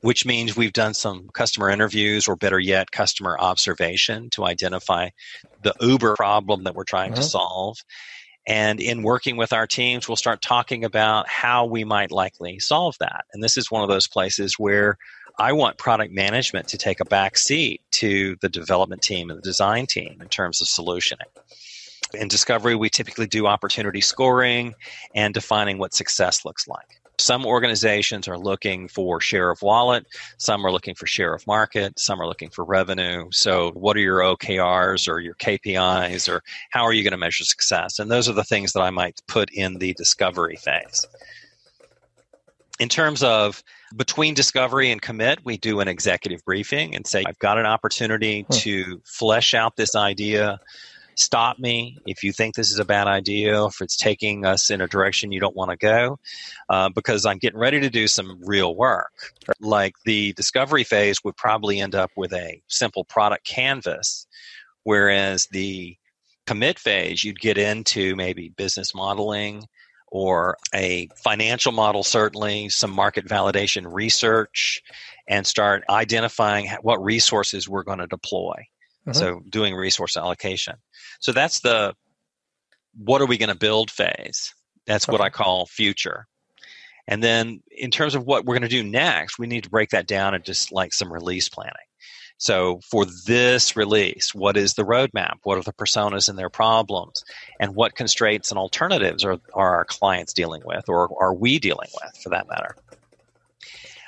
Which 0.00 0.24
means 0.26 0.56
we've 0.56 0.72
done 0.72 0.94
some 0.94 1.28
customer 1.32 1.68
interviews 1.70 2.26
or 2.26 2.36
better 2.36 2.58
yet, 2.58 2.90
customer 2.90 3.36
observation 3.38 4.30
to 4.30 4.44
identify 4.44 5.10
the 5.60 5.74
Uber 5.80 6.14
problem 6.16 6.64
that 6.64 6.74
we're 6.74 6.84
trying 6.84 7.14
to 7.14 7.20
Mhm. 7.20 7.30
solve. 7.30 7.78
And 8.46 8.80
in 8.80 9.02
working 9.02 9.36
with 9.36 9.52
our 9.52 9.66
teams, 9.66 10.08
we'll 10.08 10.16
start 10.16 10.42
talking 10.42 10.84
about 10.84 11.28
how 11.28 11.64
we 11.64 11.84
might 11.84 12.10
likely 12.10 12.58
solve 12.58 12.96
that. 12.98 13.24
And 13.32 13.42
this 13.42 13.56
is 13.56 13.70
one 13.70 13.82
of 13.82 13.88
those 13.88 14.08
places 14.08 14.58
where 14.58 14.98
I 15.38 15.52
want 15.52 15.78
product 15.78 16.12
management 16.12 16.68
to 16.68 16.78
take 16.78 17.00
a 17.00 17.04
back 17.04 17.38
seat 17.38 17.80
to 17.92 18.36
the 18.40 18.48
development 18.48 19.02
team 19.02 19.30
and 19.30 19.38
the 19.38 19.42
design 19.42 19.86
team 19.86 20.18
in 20.20 20.28
terms 20.28 20.60
of 20.60 20.66
solutioning. 20.66 21.30
In 22.14 22.28
discovery, 22.28 22.74
we 22.74 22.90
typically 22.90 23.26
do 23.26 23.46
opportunity 23.46 24.00
scoring 24.00 24.74
and 25.14 25.32
defining 25.32 25.78
what 25.78 25.94
success 25.94 26.44
looks 26.44 26.68
like. 26.68 27.01
Some 27.22 27.46
organizations 27.46 28.26
are 28.26 28.38
looking 28.38 28.88
for 28.88 29.20
share 29.20 29.50
of 29.50 29.62
wallet, 29.62 30.06
some 30.38 30.66
are 30.66 30.72
looking 30.72 30.96
for 30.96 31.06
share 31.06 31.32
of 31.34 31.46
market, 31.46 31.98
some 31.98 32.20
are 32.20 32.26
looking 32.26 32.50
for 32.50 32.64
revenue. 32.64 33.28
So, 33.30 33.70
what 33.72 33.96
are 33.96 34.00
your 34.00 34.18
OKRs 34.18 35.08
or 35.08 35.20
your 35.20 35.34
KPIs, 35.34 36.28
or 36.28 36.42
how 36.70 36.82
are 36.82 36.92
you 36.92 37.04
going 37.04 37.12
to 37.12 37.16
measure 37.16 37.44
success? 37.44 37.98
And 38.00 38.10
those 38.10 38.28
are 38.28 38.32
the 38.32 38.42
things 38.44 38.72
that 38.72 38.80
I 38.80 38.90
might 38.90 39.20
put 39.28 39.50
in 39.52 39.78
the 39.78 39.94
discovery 39.94 40.56
phase. 40.56 41.06
In 42.80 42.88
terms 42.88 43.22
of 43.22 43.62
between 43.94 44.34
discovery 44.34 44.90
and 44.90 45.00
commit, 45.00 45.44
we 45.44 45.56
do 45.56 45.78
an 45.78 45.86
executive 45.86 46.44
briefing 46.44 46.96
and 46.96 47.06
say, 47.06 47.22
I've 47.24 47.38
got 47.38 47.58
an 47.58 47.66
opportunity 47.66 48.46
Hmm. 48.50 48.56
to 48.58 49.02
flesh 49.04 49.54
out 49.54 49.76
this 49.76 49.94
idea. 49.94 50.58
Stop 51.14 51.58
me 51.58 51.98
if 52.06 52.22
you 52.24 52.32
think 52.32 52.54
this 52.54 52.70
is 52.70 52.78
a 52.78 52.84
bad 52.84 53.06
idea, 53.06 53.64
if 53.66 53.80
it's 53.80 53.96
taking 53.96 54.46
us 54.46 54.70
in 54.70 54.80
a 54.80 54.88
direction 54.88 55.32
you 55.32 55.40
don't 55.40 55.56
want 55.56 55.70
to 55.70 55.76
go, 55.76 56.18
uh, 56.68 56.88
because 56.88 57.26
I'm 57.26 57.38
getting 57.38 57.58
ready 57.58 57.80
to 57.80 57.90
do 57.90 58.08
some 58.08 58.40
real 58.44 58.74
work. 58.74 59.12
Like 59.60 59.94
the 60.04 60.32
discovery 60.34 60.84
phase 60.84 61.22
would 61.24 61.36
probably 61.36 61.80
end 61.80 61.94
up 61.94 62.10
with 62.16 62.32
a 62.32 62.62
simple 62.68 63.04
product 63.04 63.46
canvas, 63.46 64.26
whereas 64.84 65.46
the 65.52 65.96
commit 66.46 66.78
phase, 66.78 67.22
you'd 67.22 67.40
get 67.40 67.58
into 67.58 68.16
maybe 68.16 68.48
business 68.50 68.94
modeling 68.94 69.64
or 70.08 70.58
a 70.74 71.08
financial 71.16 71.72
model, 71.72 72.02
certainly, 72.02 72.68
some 72.68 72.90
market 72.90 73.26
validation 73.26 73.90
research, 73.90 74.82
and 75.26 75.46
start 75.46 75.84
identifying 75.88 76.68
what 76.82 77.02
resources 77.02 77.68
we're 77.68 77.82
going 77.82 77.98
to 77.98 78.06
deploy. 78.06 78.54
Mhm. 79.06 79.16
So, 79.16 79.40
doing 79.48 79.74
resource 79.74 80.16
allocation. 80.16 80.76
So, 81.20 81.32
that's 81.32 81.60
the 81.60 81.94
what 82.96 83.22
are 83.22 83.26
we 83.26 83.38
going 83.38 83.48
to 83.48 83.54
build 83.54 83.90
phase. 83.90 84.54
That's 84.86 85.08
what 85.08 85.20
I 85.20 85.30
call 85.30 85.66
future. 85.66 86.26
And 87.08 87.22
then, 87.22 87.62
in 87.70 87.90
terms 87.90 88.14
of 88.14 88.24
what 88.26 88.44
we're 88.44 88.54
going 88.54 88.68
to 88.68 88.68
do 88.68 88.82
next, 88.84 89.38
we 89.38 89.46
need 89.46 89.64
to 89.64 89.70
break 89.70 89.90
that 89.90 90.06
down 90.06 90.34
into 90.34 90.46
just 90.46 90.70
like 90.72 90.92
some 90.92 91.12
release 91.12 91.48
planning. 91.48 91.72
So, 92.38 92.80
for 92.90 93.06
this 93.26 93.76
release, 93.76 94.34
what 94.34 94.56
is 94.56 94.74
the 94.74 94.84
roadmap? 94.84 95.36
What 95.44 95.58
are 95.58 95.62
the 95.62 95.72
personas 95.72 96.28
and 96.28 96.38
their 96.38 96.50
problems? 96.50 97.24
And 97.60 97.74
what 97.74 97.94
constraints 97.94 98.50
and 98.50 98.58
alternatives 98.58 99.24
are, 99.24 99.38
are 99.54 99.74
our 99.76 99.84
clients 99.84 100.32
dealing 100.32 100.62
with, 100.64 100.88
or 100.88 101.10
are 101.22 101.34
we 101.34 101.58
dealing 101.58 101.90
with 102.02 102.16
for 102.22 102.30
that 102.30 102.48
matter? 102.48 102.76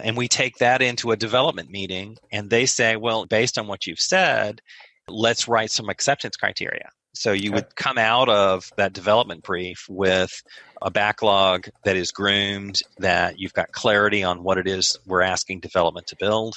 And 0.01 0.17
we 0.17 0.27
take 0.27 0.59
that 0.59 0.83
into 0.83 1.13
a 1.13 1.17
development 1.17 1.71
meeting, 1.71 2.19
and 2.33 2.51
they 2.51 2.67
say, 2.67 2.97
well, 2.97 3.27
based 3.27 3.57
on 3.59 3.69
what 3.69 3.87
you've 3.87 4.01
said, 4.01 4.61
let's 5.09 5.49
write 5.49 5.71
some 5.71 5.89
acceptance 5.89 6.37
criteria. 6.37 6.89
So 7.15 7.33
you 7.33 7.51
Okay. 7.51 7.57
would 7.57 7.77
come 7.77 7.99
out 7.99 8.29
of 8.29 8.71
that 8.77 8.93
development 8.93 9.45
brief 9.45 9.87
with 9.89 10.43
a 10.83 10.91
backlog 10.91 11.69
that 11.85 11.97
is 11.97 12.11
groomed, 12.11 12.81
that 12.99 13.39
you've 13.39 13.53
got 13.53 13.73
clarity 13.73 14.25
on 14.25 14.43
what 14.43 14.59
it 14.59 14.67
is 14.67 14.99
we're 15.07 15.23
asking 15.23 15.61
development 15.61 16.09
to 16.09 16.17
build, 16.17 16.57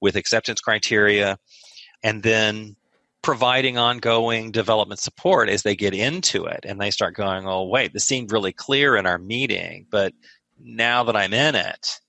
with 0.00 0.16
acceptance 0.16 0.60
criteria, 0.60 1.36
and 2.02 2.22
then 2.22 2.76
providing 3.22 3.76
ongoing 3.76 4.50
development 4.50 4.98
support 4.98 5.50
as 5.50 5.62
they 5.62 5.76
get 5.76 5.92
into 5.92 6.46
it 6.46 6.64
and 6.66 6.80
they 6.80 6.90
start 6.90 7.14
going, 7.14 7.46
oh, 7.46 7.64
wait, 7.64 7.92
this 7.92 8.04
seemed 8.04 8.32
really 8.32 8.52
clear 8.52 8.96
in 8.96 9.06
our 9.06 9.18
meeting, 9.18 9.86
but 9.90 10.14
now 10.58 11.04
that 11.04 11.16
I'm 11.16 11.34
in 11.34 11.54
it, 11.54 12.00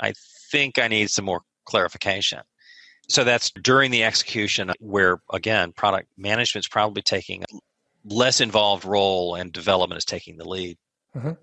I 0.00 0.12
think 0.52 0.78
I 0.78 0.86
need 0.86 1.10
some 1.10 1.24
more 1.24 1.42
clarification. 1.64 2.40
So 3.10 3.24
that's 3.24 3.50
during 3.50 3.90
the 3.90 4.04
execution 4.04 4.72
where, 4.78 5.20
again, 5.32 5.72
product 5.72 6.08
management 6.16 6.64
is 6.64 6.68
probably 6.68 7.02
taking 7.02 7.42
a 7.42 7.46
less 8.04 8.40
involved 8.40 8.84
role 8.84 9.34
and 9.34 9.52
development 9.52 9.98
is 9.98 10.04
taking 10.04 10.36
the 10.36 10.48
lead. 10.48 10.78
Mhm. 11.16 11.36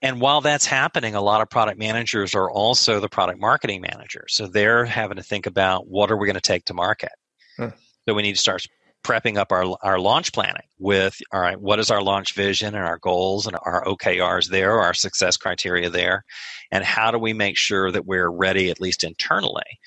And 0.00 0.20
while 0.20 0.40
that's 0.40 0.64
happening, 0.64 1.16
a 1.16 1.20
lot 1.20 1.40
of 1.40 1.50
product 1.50 1.78
managers 1.78 2.36
are 2.36 2.48
also 2.48 3.00
the 3.00 3.08
product 3.08 3.40
marketing 3.40 3.80
managers. 3.80 4.34
So 4.34 4.46
they're 4.46 4.84
having 4.84 5.16
to 5.16 5.24
think 5.24 5.46
about 5.46 5.88
what 5.88 6.12
are 6.12 6.16
we 6.16 6.26
going 6.26 6.34
to 6.34 6.40
take 6.40 6.66
to 6.66 6.74
market. 6.74 7.12
Hmm. 7.56 7.70
So 8.06 8.14
we 8.14 8.22
need 8.22 8.34
to 8.34 8.40
start 8.40 8.64
prepping 9.02 9.38
up 9.38 9.52
our 9.52 9.76
our 9.82 9.98
launch 9.98 10.32
planning 10.32 10.66
with 10.78 11.16
all 11.32 11.40
right, 11.40 11.60
what 11.60 11.78
is 11.78 11.90
our 11.90 12.02
launch 12.02 12.34
vision 12.34 12.74
and 12.74 12.84
our 12.84 12.98
goals 12.98 13.46
and 13.46 13.56
our 13.62 13.84
OKRs 13.84 14.50
there, 14.50 14.80
our 14.80 14.94
success 14.94 15.36
criteria 15.36 15.90
there, 15.90 16.24
and 16.70 16.84
how 16.84 17.10
do 17.10 17.18
we 17.18 17.32
make 17.32 17.56
sure 17.56 17.90
that 17.90 18.06
we're 18.06 18.28
ready 18.28 18.70
at 18.70 18.80
least 18.80 19.02
internally? 19.02 19.78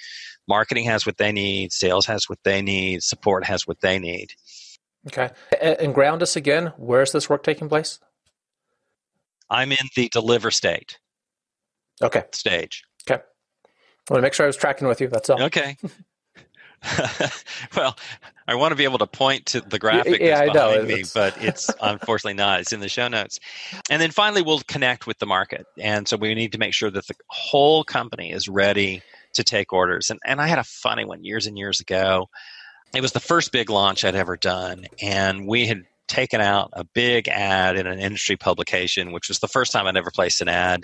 Marketing 0.50 0.86
has 0.86 1.06
what 1.06 1.18
they 1.18 1.32
need, 1.32 1.72
sales 1.72 2.08
has 2.08 2.28
what 2.28 2.40
they 2.44 2.62
need, 2.64 3.04
support 3.04 3.46
has 3.46 3.68
what 3.68 3.80
they 3.82 4.00
need. 4.00 4.34
Okay. 5.08 5.30
And, 5.62 5.94
ground 5.94 6.24
us 6.24 6.36
again. 6.36 6.74
Where's 6.76 7.12
this 7.12 7.30
work 7.30 7.44
taking 7.44 7.70
place? 7.70 8.00
I'm 9.50 9.72
in 9.72 9.78
the 9.96 10.10
deliver 10.10 10.50
state. 10.52 10.98
Okay. 12.02 12.24
Stage. 12.32 12.84
Okay. 13.10 13.22
I 13.22 14.14
want 14.14 14.20
to 14.20 14.22
make 14.22 14.34
sure 14.34 14.46
I 14.46 14.48
was 14.48 14.58
tracking 14.58 14.88
with 14.88 15.00
you. 15.00 15.08
That's 15.08 15.30
all. 15.30 15.42
Okay. 15.44 15.78
well, 17.76 17.96
I 18.48 18.56
want 18.56 18.72
to 18.72 18.76
be 18.76 18.86
able 18.86 19.00
to 19.00 19.08
point 19.08 19.46
to 19.48 19.62
the 19.62 19.78
graphic 19.78 20.22
yeah, 20.22 20.46
that's 20.46 20.54
behind 20.54 20.88
me, 20.88 20.94
it's... 21.02 21.14
but 21.14 21.36
it's 21.44 21.70
unfortunately 21.82 22.36
not. 22.36 22.62
It's 22.62 22.74
in 22.74 22.80
the 22.80 22.90
show 22.90 23.08
notes. 23.08 23.40
And 23.90 24.02
then 24.02 24.12
finally, 24.12 24.42
we'll 24.42 24.62
connect 24.62 25.06
with 25.06 25.20
the 25.20 25.26
market. 25.26 25.68
And 25.78 26.08
so 26.08 26.18
we 26.18 26.34
need 26.34 26.54
to 26.54 26.58
make 26.58 26.74
sure 26.74 26.90
that 26.90 27.06
the 27.08 27.16
whole 27.28 27.84
company 27.84 28.32
is 28.32 28.48
ready 28.48 29.02
to 29.34 29.44
take 29.44 29.74
orders. 29.74 30.10
And, 30.10 30.20
and 30.26 30.42
I 30.42 30.48
had 30.48 30.60
a 30.60 30.64
funny 30.64 31.06
one 31.06 31.24
years 31.24 31.48
and 31.48 31.58
years 31.58 31.80
ago. 31.80 32.30
It 32.94 33.02
was 33.02 33.12
the 33.12 33.20
first 33.20 33.52
big 33.52 33.70
launch 33.70 34.04
I'd 34.04 34.16
ever 34.16 34.38
done. 34.38 34.86
And 35.02 35.48
we 35.48 35.68
had 35.68 35.84
taken 36.08 36.42
out 36.42 36.72
a 36.74 36.84
big 36.84 37.28
ad 37.28 37.78
in 37.78 37.88
an 37.88 38.00
industry 38.00 38.36
publication, 38.36 39.12
which 39.12 39.30
was 39.30 39.40
the 39.40 39.48
first 39.48 39.72
time 39.72 39.86
I'd 39.86 39.98
ever 39.98 40.12
placed 40.12 40.42
an 40.42 40.50
ad 40.50 40.84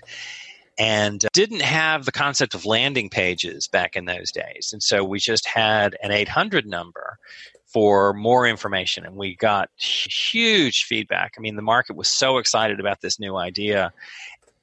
and 0.77 1.25
didn't 1.33 1.61
have 1.61 2.05
the 2.05 2.11
concept 2.11 2.53
of 2.53 2.65
landing 2.65 3.09
pages 3.09 3.67
back 3.67 3.95
in 3.95 4.05
those 4.05 4.31
days. 4.31 4.71
And 4.71 4.83
so 4.83 5.03
we 5.03 5.19
just 5.19 5.47
had 5.47 5.95
an 6.03 6.11
800 6.11 6.65
number 6.65 7.17
for 7.65 8.13
more 8.13 8.47
information 8.47 9.05
and 9.05 9.15
we 9.15 9.35
got 9.35 9.69
huge 9.77 10.85
feedback. 10.85 11.33
I 11.37 11.41
mean, 11.41 11.55
the 11.55 11.61
market 11.61 11.95
was 11.95 12.07
so 12.07 12.37
excited 12.37 12.79
about 12.79 13.01
this 13.01 13.19
new 13.19 13.35
idea. 13.35 13.91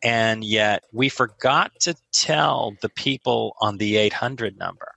And 0.03 0.43
yet 0.43 0.83
we 0.93 1.09
forgot 1.09 1.73
to 1.81 1.95
tell 2.12 2.75
the 2.81 2.88
people 2.88 3.57
on 3.61 3.77
the 3.77 3.97
800 3.97 4.59
number. 4.59 4.93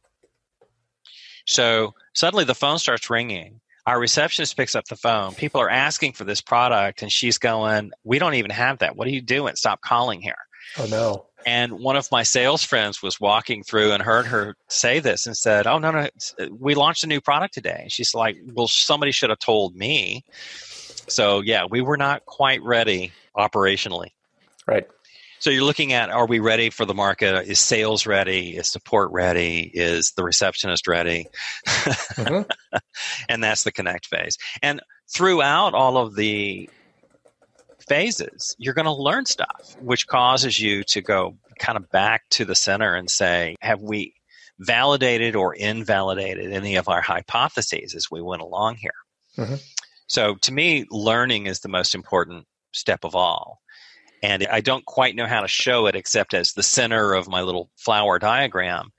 So 1.45 1.93
suddenly 2.13 2.43
the 2.43 2.55
phone 2.55 2.79
starts 2.79 3.09
ringing. 3.09 3.61
Our 3.85 3.99
receptionist 3.99 4.57
picks 4.57 4.73
up 4.73 4.85
the 4.85 4.95
phone. 4.95 5.35
People 5.35 5.61
are 5.61 5.69
asking 5.69 6.13
for 6.13 6.23
this 6.23 6.41
product, 6.41 7.03
and 7.03 7.11
she's 7.11 7.37
going, 7.37 7.91
We 8.03 8.17
don't 8.17 8.33
even 8.33 8.49
have 8.49 8.79
that. 8.79 8.95
What 8.95 9.07
are 9.07 9.11
you 9.11 9.21
doing? 9.21 9.55
Stop 9.55 9.81
calling 9.81 10.21
here. 10.21 10.37
Oh 10.79 10.87
no. 10.89 11.25
And 11.45 11.73
one 11.73 11.95
of 11.95 12.11
my 12.11 12.23
sales 12.23 12.63
friends 12.63 13.03
was 13.03 13.19
walking 13.19 13.63
through 13.63 13.91
and 13.91 14.01
heard 14.01 14.25
her 14.25 14.55
say 14.67 14.99
this 14.99 15.27
and 15.27 15.37
said, 15.37 15.67
"Oh 15.67 15.77
no, 15.77 15.91
no, 15.91 15.99
uh, 16.39 16.47
we 16.57 16.73
launched 16.73 17.03
a 17.03 17.07
new 17.07 17.21
product 17.21 17.53
today." 17.53 17.81
And 17.83 17.91
she's 17.91 18.15
like, 18.15 18.37
"Well, 18.53 18.67
somebody 18.67 19.11
should 19.11 19.29
have 19.29 19.37
told 19.37 19.75
me." 19.75 20.25
So 21.07 21.41
yeah, 21.41 21.65
we 21.69 21.81
were 21.81 21.97
not 21.97 22.25
quite 22.25 22.63
ready 22.63 23.11
operationally. 23.37 24.09
Right. 24.67 24.87
So 25.39 25.49
you're 25.49 25.63
looking 25.63 25.93
at 25.93 26.09
are 26.09 26.25
we 26.25 26.39
ready 26.39 26.69
for 26.69 26.85
the 26.85 26.93
market? 26.93 27.47
Is 27.47 27.59
sales 27.59 28.05
ready? 28.05 28.57
Is 28.57 28.71
support 28.71 29.11
ready? 29.11 29.69
Is 29.73 30.13
the 30.15 30.23
receptionist 30.23 30.87
ready? 30.87 31.27
Mm-hmm. 31.67 32.77
and 33.29 33.43
that's 33.43 33.63
the 33.63 33.71
connect 33.71 34.07
phase. 34.07 34.37
And 34.63 34.81
throughout 35.13 35.73
all 35.73 35.97
of 35.97 36.15
the 36.15 36.69
phases, 37.87 38.55
you're 38.57 38.73
going 38.73 38.85
to 38.85 38.93
learn 38.93 39.25
stuff, 39.25 39.75
which 39.79 40.07
causes 40.07 40.59
you 40.59 40.83
to 40.85 41.01
go 41.01 41.37
kind 41.59 41.77
of 41.77 41.89
back 41.91 42.23
to 42.31 42.45
the 42.45 42.55
center 42.55 42.95
and 42.95 43.09
say, 43.09 43.55
have 43.61 43.81
we 43.81 44.13
validated 44.59 45.35
or 45.35 45.53
invalidated 45.53 46.51
any 46.51 46.75
of 46.77 46.89
our 46.89 47.01
hypotheses 47.01 47.93
as 47.93 48.09
we 48.09 48.21
went 48.21 48.41
along 48.41 48.77
here? 48.77 48.91
Mm-hmm. 49.37 49.55
So 50.07 50.35
to 50.41 50.53
me, 50.53 50.85
learning 50.89 51.47
is 51.47 51.59
the 51.59 51.69
most 51.69 51.95
important 51.95 52.45
step 52.73 53.03
of 53.03 53.15
all. 53.15 53.61
And 54.23 54.47
I 54.47 54.61
don't 54.61 54.85
quite 54.85 55.15
know 55.15 55.27
how 55.27 55.41
to 55.41 55.47
show 55.47 55.87
it 55.87 55.95
except 55.95 56.33
as 56.33 56.53
the 56.53 56.63
center 56.63 57.13
of 57.13 57.27
my 57.27 57.41
little 57.41 57.69
flower 57.75 58.19
diagram 58.19 58.91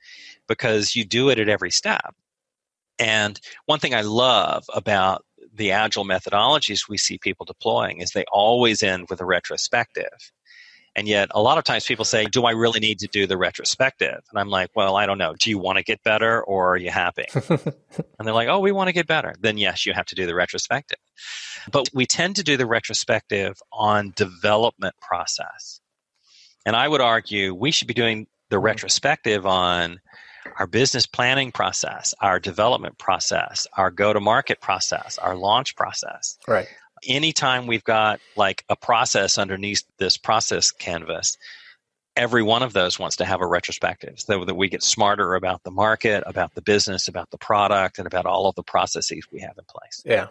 because 0.48 0.94
you 0.94 1.05
do 1.05 1.31
it 1.31 1.38
at 1.38 1.48
every 1.48 1.70
step. 1.70 2.14
And 2.98 3.38
one 3.66 3.79
thing 3.79 3.94
I 3.94 4.02
love 4.02 4.64
about 4.72 5.24
the 5.52 5.72
agile 5.72 6.05
methodologies 6.05 6.88
we 6.88 6.98
see 6.98 7.18
people 7.18 7.46
deploying 7.46 8.00
is 8.00 8.11
they 8.11 8.24
always 8.31 8.83
end 8.83 9.07
with 9.09 9.20
a 9.20 9.26
retrospective. 9.26 10.33
And 10.96 11.06
yet, 11.06 11.28
a 11.32 11.42
lot 11.42 11.59
of 11.59 11.64
times 11.64 11.85
people 11.85 12.06
say, 12.06 12.24
Do 12.24 12.46
I 12.46 12.52
really 12.52 12.80
need 12.80 12.98
to 13.00 13.06
do 13.06 13.26
the 13.26 13.37
retrospective? 13.37 14.22
And 14.30 14.40
I'm 14.40 14.48
like, 14.48 14.70
Well, 14.74 14.96
I 14.96 15.04
don't 15.04 15.18
know. 15.18 15.35
Do 15.38 15.50
you 15.50 15.59
want 15.59 15.76
to 15.76 15.85
get 15.85 16.02
better 16.02 16.42
or 16.42 16.72
are 16.72 16.76
you 16.76 16.90
happy? 16.90 17.26
and 17.35 18.24
they're 18.24 18.35
like, 18.35 18.48
Oh, 18.48 18.61
we 18.61 18.72
want 18.72 18.88
to 18.88 18.94
get 18.94 19.06
better. 19.06 19.35
Then, 19.38 19.59
yes, 19.59 19.85
you 19.85 19.92
have 19.92 20.06
to 20.06 20.14
do 20.14 20.26
the 20.26 20.35
retrospective. 20.35 20.98
But 21.70 21.90
we 21.92 22.06
tend 22.06 22.37
to 22.37 22.42
do 22.42 22.56
the 22.56 22.66
retrospective 22.66 23.59
on 23.70 24.14
development 24.16 24.94
process. 25.00 25.80
And 26.64 26.74
I 26.74 26.88
would 26.88 27.02
argue 27.02 27.54
we 27.54 27.70
should 27.70 27.88
be 27.88 27.94
doing 27.94 28.26
the 28.48 28.56
mm-hmm. 28.56 28.64
retrospective 28.64 29.44
on 29.44 30.00
our 30.59 30.66
business 30.66 31.06
planning 31.06 31.52
process, 31.52 32.14
our 32.20 32.40
development 32.40 32.96
process, 32.98 33.66
our 33.76 33.90
go 33.90 34.14
to 34.14 34.20
market 34.20 34.62
process, 34.62 35.18
our 35.18 35.37
launch 35.37 35.76
process. 35.76 36.38
Right. 36.48 36.68
Anytime 37.07 37.66
we've 37.66 37.85
got 37.85 38.21
like 38.37 38.64
a 38.69 38.77
process 38.77 39.38
underneath 39.38 39.85
this 39.99 40.16
process 40.16 40.71
canvas, 40.71 41.38
every 42.16 42.42
one 42.42 42.62
of 42.62 42.73
those 42.73 42.99
wants 42.99 43.16
to 43.16 43.25
have 43.25 43.40
a 43.40 43.47
retrospective 43.47 44.19
so 44.19 44.45
that 44.45 44.55
we 44.55 44.69
get 44.69 44.83
smarter 44.83 45.35
about 45.35 45.62
the 45.62 45.71
market, 45.71 46.25
about 46.27 46.55
the 46.55 46.62
business, 46.62 47.09
about 47.09 47.31
the 47.31 47.38
product, 47.38 47.99
and 47.99 48.07
about 48.07 48.27
all 48.27 48.49
of 48.49 48.55
the 48.55 48.62
processes 48.62 49.27
we 49.31 49.40
have 49.40 49.57
in 49.59 49.64
place. 49.64 50.03
Yeah. 50.05 50.29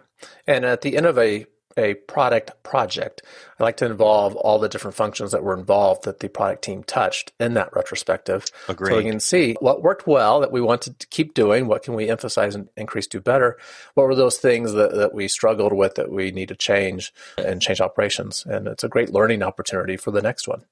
And 0.48 0.66
at 0.66 0.82
the 0.82 0.98
end 0.98 1.06
of 1.06 1.18
a 1.18 1.46
a 1.78 1.94
product 1.94 2.52
project. 2.64 3.22
I 3.60 3.64
like 3.64 3.78
to 3.78 3.86
involve 3.86 4.36
all 4.36 4.60
the 4.60 4.70
different 4.70 4.96
functions 4.96 5.32
that 5.32 5.44
were 5.44 5.58
involved 5.58 6.04
that 6.04 6.20
the 6.20 6.28
product 6.28 6.64
team 6.64 6.84
touched 6.84 7.32
in 7.40 7.54
that 7.54 7.74
retrospective. 7.74 8.46
Agreed. 8.68 8.90
So 8.90 8.98
we 8.98 9.04
can 9.04 9.20
see 9.20 9.56
what 9.60 9.82
worked 9.82 10.08
well 10.08 10.40
that 10.42 10.52
we 10.52 10.62
wanted 10.62 11.00
to 11.00 11.08
keep 11.08 11.34
doing, 11.34 11.68
what 11.68 11.84
can 11.84 11.94
we 11.94 12.10
emphasize 12.10 12.56
and 12.56 12.70
increase, 12.76 13.08
do 13.08 13.20
better. 13.20 13.58
What 13.94 14.08
were 14.08 14.16
those 14.16 14.38
things 14.38 14.74
that, 14.74 14.96
that 14.96 15.14
we 15.14 15.28
struggled 15.28 15.74
with 15.74 15.96
that 15.96 16.12
we 16.12 16.32
need 16.32 16.50
to 16.50 16.56
change 16.56 17.14
and 17.38 17.62
change 17.62 17.82
operations? 17.82 18.46
And 18.46 18.68
it's 18.68 18.84
a 18.84 18.90
great 18.90 19.12
learning 19.12 19.44
opportunity 19.44 19.98
for 19.98 20.12
the 20.12 20.22
next 20.22 20.48
one. 20.48 20.64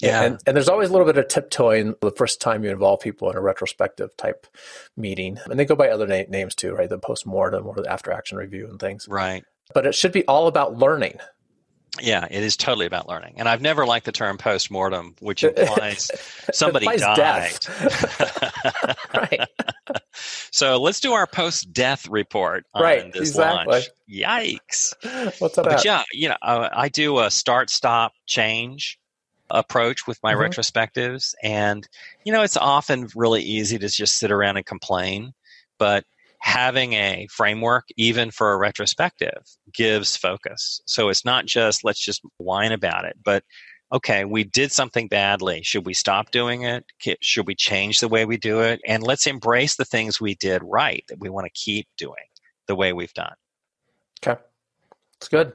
Yeah. 0.00 0.22
And, 0.22 0.40
and 0.46 0.56
there's 0.56 0.68
always 0.68 0.88
a 0.88 0.92
little 0.92 1.06
bit 1.06 1.18
of 1.18 1.28
tiptoeing 1.28 1.94
the 2.00 2.12
first 2.12 2.40
time 2.40 2.64
you 2.64 2.70
involve 2.70 3.00
people 3.00 3.30
in 3.30 3.36
a 3.36 3.40
retrospective 3.40 4.16
type 4.16 4.46
meeting. 4.96 5.38
And 5.50 5.58
they 5.58 5.64
go 5.64 5.76
by 5.76 5.88
other 5.88 6.06
na- 6.06 6.24
names 6.28 6.54
too, 6.54 6.74
right? 6.74 6.88
The 6.88 6.98
post 6.98 7.26
mortem 7.26 7.66
or 7.66 7.74
the 7.74 7.90
after 7.90 8.12
action 8.12 8.38
review 8.38 8.66
and 8.68 8.78
things. 8.78 9.06
Right 9.08 9.44
but 9.74 9.86
it 9.86 9.94
should 9.94 10.12
be 10.12 10.24
all 10.26 10.46
about 10.46 10.76
learning. 10.76 11.18
Yeah, 12.00 12.26
it 12.30 12.42
is 12.42 12.56
totally 12.56 12.86
about 12.86 13.08
learning. 13.08 13.34
And 13.36 13.48
I've 13.48 13.60
never 13.60 13.84
liked 13.84 14.06
the 14.06 14.12
term 14.12 14.38
post 14.38 14.70
mortem, 14.70 15.16
which 15.20 15.42
implies 15.44 16.10
somebody 16.52 16.86
implies 16.86 17.16
died. 17.16 17.58
right. 19.14 19.48
so 20.50 20.80
let's 20.80 21.00
do 21.00 21.12
our 21.12 21.26
post 21.26 21.72
death 21.72 22.08
report 22.08 22.64
on 22.74 22.82
right, 22.82 23.12
this 23.12 23.30
exactly. 23.30 23.72
launch. 23.74 23.88
Yikes. 24.08 25.40
What's 25.40 25.56
that? 25.56 25.64
But 25.64 25.84
yeah, 25.84 26.04
you 26.12 26.28
know, 26.28 26.36
uh, 26.42 26.68
I 26.72 26.88
do 26.88 27.18
a 27.18 27.30
start, 27.30 27.70
stop, 27.70 28.12
change 28.26 28.98
approach 29.50 30.06
with 30.06 30.18
my 30.22 30.34
mm-hmm. 30.34 30.42
retrospectives. 30.42 31.34
And, 31.42 31.86
you 32.24 32.32
know, 32.32 32.42
it's 32.42 32.56
often 32.56 33.08
really 33.14 33.42
easy 33.42 33.78
to 33.78 33.88
just 33.88 34.18
sit 34.18 34.30
around 34.30 34.56
and 34.56 34.66
complain. 34.66 35.32
But 35.78 36.04
having 36.40 36.94
a 36.94 37.26
framework, 37.30 37.86
even 37.96 38.30
for 38.30 38.52
a 38.52 38.58
retrospective, 38.58 39.42
gives 39.72 40.16
focus. 40.16 40.80
So 40.86 41.08
it's 41.08 41.24
not 41.24 41.46
just 41.46 41.84
let's 41.84 42.04
just 42.04 42.22
whine 42.38 42.72
about 42.72 43.04
it, 43.04 43.16
but 43.22 43.44
okay, 43.92 44.24
we 44.24 44.44
did 44.44 44.72
something 44.72 45.08
badly. 45.08 45.62
Should 45.62 45.86
we 45.86 45.94
stop 45.94 46.30
doing 46.30 46.62
it? 46.62 46.84
Should 47.20 47.46
we 47.46 47.54
change 47.54 48.00
the 48.00 48.08
way 48.08 48.24
we 48.24 48.36
do 48.36 48.60
it? 48.60 48.80
And 48.86 49.02
let's 49.02 49.26
embrace 49.26 49.76
the 49.76 49.84
things 49.84 50.20
we 50.20 50.34
did 50.34 50.62
right 50.64 51.04
that 51.08 51.20
we 51.20 51.28
want 51.28 51.46
to 51.46 51.52
keep 51.52 51.88
doing 51.96 52.14
the 52.66 52.76
way 52.76 52.92
we've 52.92 53.14
done. 53.14 53.34
Okay, 54.24 54.40
it's 55.16 55.28
good. 55.28 55.52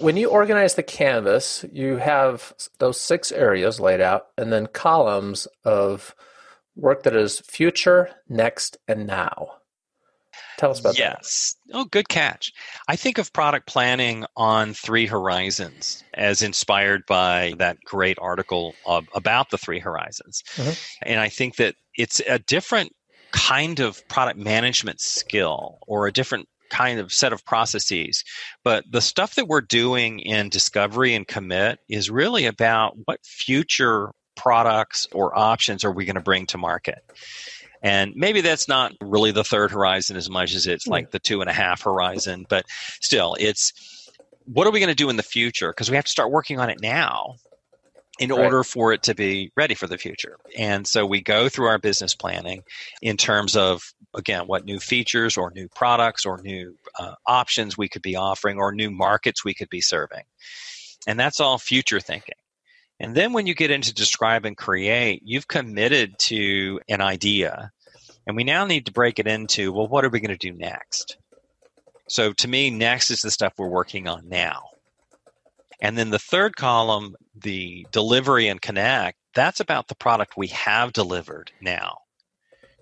When 0.00 0.16
you 0.16 0.28
organize 0.28 0.74
the 0.74 0.82
canvas, 0.82 1.64
you 1.72 1.96
have 1.96 2.52
those 2.78 3.00
six 3.00 3.32
areas 3.32 3.80
laid 3.80 4.00
out 4.00 4.26
and 4.36 4.52
then 4.52 4.66
columns 4.66 5.48
of 5.64 6.14
work 6.76 7.02
that 7.02 7.16
is 7.16 7.40
future, 7.40 8.10
next, 8.28 8.76
and 8.86 9.06
now. 9.06 9.57
Tell 10.58 10.72
us 10.72 10.80
about 10.80 10.98
yes. 10.98 11.06
that. 11.08 11.18
Yes. 11.18 11.56
Oh, 11.72 11.84
good 11.84 12.08
catch. 12.08 12.52
I 12.88 12.96
think 12.96 13.18
of 13.18 13.32
product 13.32 13.66
planning 13.66 14.26
on 14.36 14.74
three 14.74 15.06
horizons 15.06 16.02
as 16.12 16.42
inspired 16.42 17.06
by 17.06 17.54
that 17.58 17.78
great 17.84 18.18
article 18.20 18.74
about 19.14 19.50
the 19.50 19.58
three 19.58 19.78
horizons. 19.78 20.42
Mm-hmm. 20.56 20.72
And 21.02 21.20
I 21.20 21.28
think 21.28 21.56
that 21.56 21.76
it's 21.96 22.20
a 22.28 22.40
different 22.40 22.92
kind 23.30 23.78
of 23.78 24.06
product 24.08 24.38
management 24.38 25.00
skill 25.00 25.78
or 25.86 26.06
a 26.06 26.12
different 26.12 26.48
kind 26.70 26.98
of 26.98 27.12
set 27.12 27.32
of 27.32 27.44
processes. 27.44 28.24
But 28.64 28.84
the 28.90 29.00
stuff 29.00 29.36
that 29.36 29.46
we're 29.46 29.60
doing 29.60 30.18
in 30.18 30.48
discovery 30.48 31.14
and 31.14 31.26
commit 31.26 31.78
is 31.88 32.10
really 32.10 32.46
about 32.46 32.96
what 33.04 33.24
future 33.24 34.10
products 34.36 35.06
or 35.12 35.36
options 35.36 35.84
are 35.84 35.92
we 35.92 36.04
going 36.04 36.14
to 36.16 36.20
bring 36.20 36.46
to 36.46 36.58
market. 36.58 36.98
And 37.82 38.12
maybe 38.16 38.40
that's 38.40 38.68
not 38.68 38.92
really 39.00 39.30
the 39.30 39.44
third 39.44 39.70
horizon 39.70 40.16
as 40.16 40.28
much 40.28 40.54
as 40.54 40.66
it's 40.66 40.86
like 40.86 41.10
the 41.10 41.18
two 41.18 41.40
and 41.40 41.48
a 41.48 41.52
half 41.52 41.82
horizon, 41.82 42.44
but 42.48 42.66
still, 43.00 43.36
it's 43.38 43.72
what 44.46 44.66
are 44.66 44.70
we 44.70 44.80
going 44.80 44.88
to 44.88 44.94
do 44.94 45.10
in 45.10 45.16
the 45.16 45.22
future? 45.22 45.70
Because 45.70 45.90
we 45.90 45.96
have 45.96 46.06
to 46.06 46.10
start 46.10 46.30
working 46.30 46.58
on 46.58 46.70
it 46.70 46.80
now 46.80 47.36
in 48.18 48.30
right. 48.30 48.44
order 48.44 48.64
for 48.64 48.92
it 48.92 49.04
to 49.04 49.14
be 49.14 49.52
ready 49.56 49.74
for 49.74 49.86
the 49.86 49.98
future. 49.98 50.38
And 50.56 50.86
so 50.86 51.06
we 51.06 51.20
go 51.20 51.48
through 51.48 51.66
our 51.66 51.78
business 51.78 52.14
planning 52.14 52.64
in 53.00 53.16
terms 53.16 53.56
of, 53.56 53.92
again, 54.14 54.46
what 54.46 54.64
new 54.64 54.80
features 54.80 55.36
or 55.36 55.52
new 55.52 55.68
products 55.68 56.26
or 56.26 56.40
new 56.42 56.74
uh, 56.98 57.14
options 57.26 57.78
we 57.78 57.88
could 57.88 58.02
be 58.02 58.16
offering 58.16 58.58
or 58.58 58.72
new 58.72 58.90
markets 58.90 59.44
we 59.44 59.54
could 59.54 59.70
be 59.70 59.80
serving. 59.80 60.24
And 61.06 61.18
that's 61.18 61.38
all 61.40 61.58
future 61.58 62.00
thinking. 62.00 62.34
And 63.00 63.14
then 63.14 63.32
when 63.32 63.46
you 63.46 63.54
get 63.54 63.70
into 63.70 63.94
describe 63.94 64.44
and 64.44 64.56
create, 64.56 65.22
you've 65.24 65.48
committed 65.48 66.18
to 66.18 66.80
an 66.88 67.00
idea. 67.00 67.70
And 68.26 68.36
we 68.36 68.44
now 68.44 68.66
need 68.66 68.86
to 68.86 68.92
break 68.92 69.18
it 69.18 69.26
into 69.26 69.72
well, 69.72 69.88
what 69.88 70.04
are 70.04 70.10
we 70.10 70.20
going 70.20 70.36
to 70.36 70.50
do 70.50 70.56
next? 70.56 71.16
So 72.08 72.32
to 72.32 72.48
me, 72.48 72.70
next 72.70 73.10
is 73.10 73.20
the 73.20 73.30
stuff 73.30 73.54
we're 73.56 73.68
working 73.68 74.08
on 74.08 74.28
now. 74.28 74.64
And 75.80 75.96
then 75.96 76.10
the 76.10 76.18
third 76.18 76.56
column, 76.56 77.14
the 77.36 77.86
delivery 77.92 78.48
and 78.48 78.60
connect, 78.60 79.18
that's 79.34 79.60
about 79.60 79.88
the 79.88 79.94
product 79.94 80.36
we 80.36 80.48
have 80.48 80.92
delivered 80.92 81.52
now. 81.60 81.98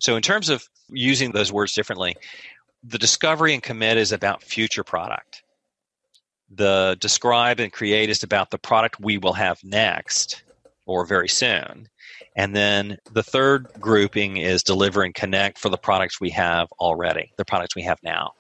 So 0.01 0.17
in 0.17 0.23
terms 0.23 0.49
of 0.49 0.67
using 0.89 1.33
those 1.33 1.53
words 1.53 1.75
differently, 1.75 2.17
the 2.83 2.99
discovery 2.99 3.53
and 3.53 3.63
commit 3.63 3.99
is 3.99 4.13
about 4.13 4.43
future 4.43 4.85
product. 4.85 5.43
The 6.51 6.97
describe 7.01 7.61
and 7.61 7.73
create 7.73 8.09
is 8.09 8.23
about 8.23 8.51
the 8.51 8.59
product 8.59 9.01
we 9.01 9.19
will 9.19 9.33
have 9.33 9.63
next 9.65 10.43
or 10.87 11.05
very 11.05 11.29
soon. 11.29 11.89
And 12.37 12.55
then 12.55 12.99
the 13.13 13.23
third 13.23 13.67
grouping 13.81 14.37
is 14.37 14.63
deliver 14.63 15.03
and 15.03 15.15
connect 15.15 15.59
for 15.59 15.69
the 15.69 15.79
products 15.79 16.21
we 16.21 16.31
have 16.31 16.69
already, 16.79 17.33
the 17.37 17.45
products 17.45 17.75
we 17.75 17.83
have 17.83 17.99
now. 18.03 18.35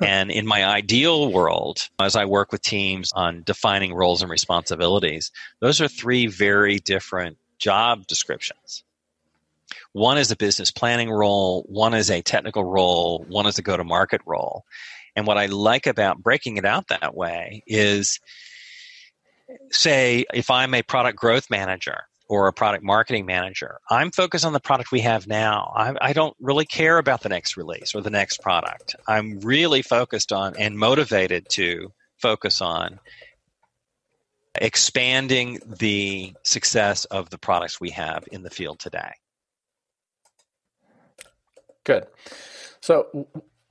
And 0.00 0.30
in 0.32 0.46
my 0.46 0.64
ideal 0.64 1.30
world, 1.30 1.88
as 2.00 2.16
I 2.16 2.24
work 2.24 2.50
with 2.50 2.62
teams 2.62 3.12
on 3.12 3.44
defining 3.44 3.94
roles 3.94 4.22
and 4.22 4.30
responsibilities, 4.30 5.30
those 5.60 5.80
are 5.80 5.86
three 5.86 6.26
very 6.26 6.80
different 6.80 7.38
job 7.58 8.06
descriptions. 8.08 8.82
One 9.92 10.18
is 10.18 10.32
a 10.32 10.36
business 10.36 10.72
planning 10.72 11.10
role, 11.10 11.64
one 11.68 11.94
is 11.94 12.10
a 12.10 12.22
technical 12.22 12.64
role, 12.64 13.24
one 13.28 13.46
is 13.46 13.58
a 13.58 13.62
go 13.62 13.76
to 13.76 13.84
market 13.84 14.20
role. 14.26 14.64
And 15.16 15.26
what 15.26 15.38
I 15.38 15.46
like 15.46 15.86
about 15.86 16.22
breaking 16.22 16.56
it 16.56 16.64
out 16.64 16.88
that 16.88 17.14
way 17.14 17.62
is 17.66 18.20
say, 19.70 20.24
if 20.32 20.50
I'm 20.50 20.74
a 20.74 20.82
product 20.82 21.18
growth 21.18 21.50
manager 21.50 22.04
or 22.28 22.48
a 22.48 22.52
product 22.52 22.82
marketing 22.82 23.26
manager, 23.26 23.78
I'm 23.90 24.10
focused 24.10 24.44
on 24.44 24.52
the 24.52 24.60
product 24.60 24.90
we 24.90 25.00
have 25.00 25.26
now. 25.26 25.72
I, 25.76 25.94
I, 26.00 26.12
don't 26.12 26.34
really 26.40 26.64
care 26.64 26.98
about 26.98 27.22
the 27.22 27.28
next 27.28 27.56
release 27.56 27.94
or 27.94 28.00
the 28.00 28.10
next 28.10 28.40
product. 28.40 28.96
I'm 29.06 29.40
really 29.40 29.82
focused 29.82 30.32
on 30.32 30.56
and 30.56 30.78
motivated 30.78 31.48
to 31.50 31.92
focus 32.16 32.60
on 32.62 32.98
expanding 34.60 35.60
the 35.66 36.34
success 36.44 37.04
of 37.06 37.28
the 37.30 37.38
products 37.38 37.80
we 37.80 37.90
have 37.90 38.24
in 38.30 38.42
the 38.42 38.50
field 38.50 38.78
today. 38.78 39.12
Good. 41.84 42.06
So, 42.80 43.26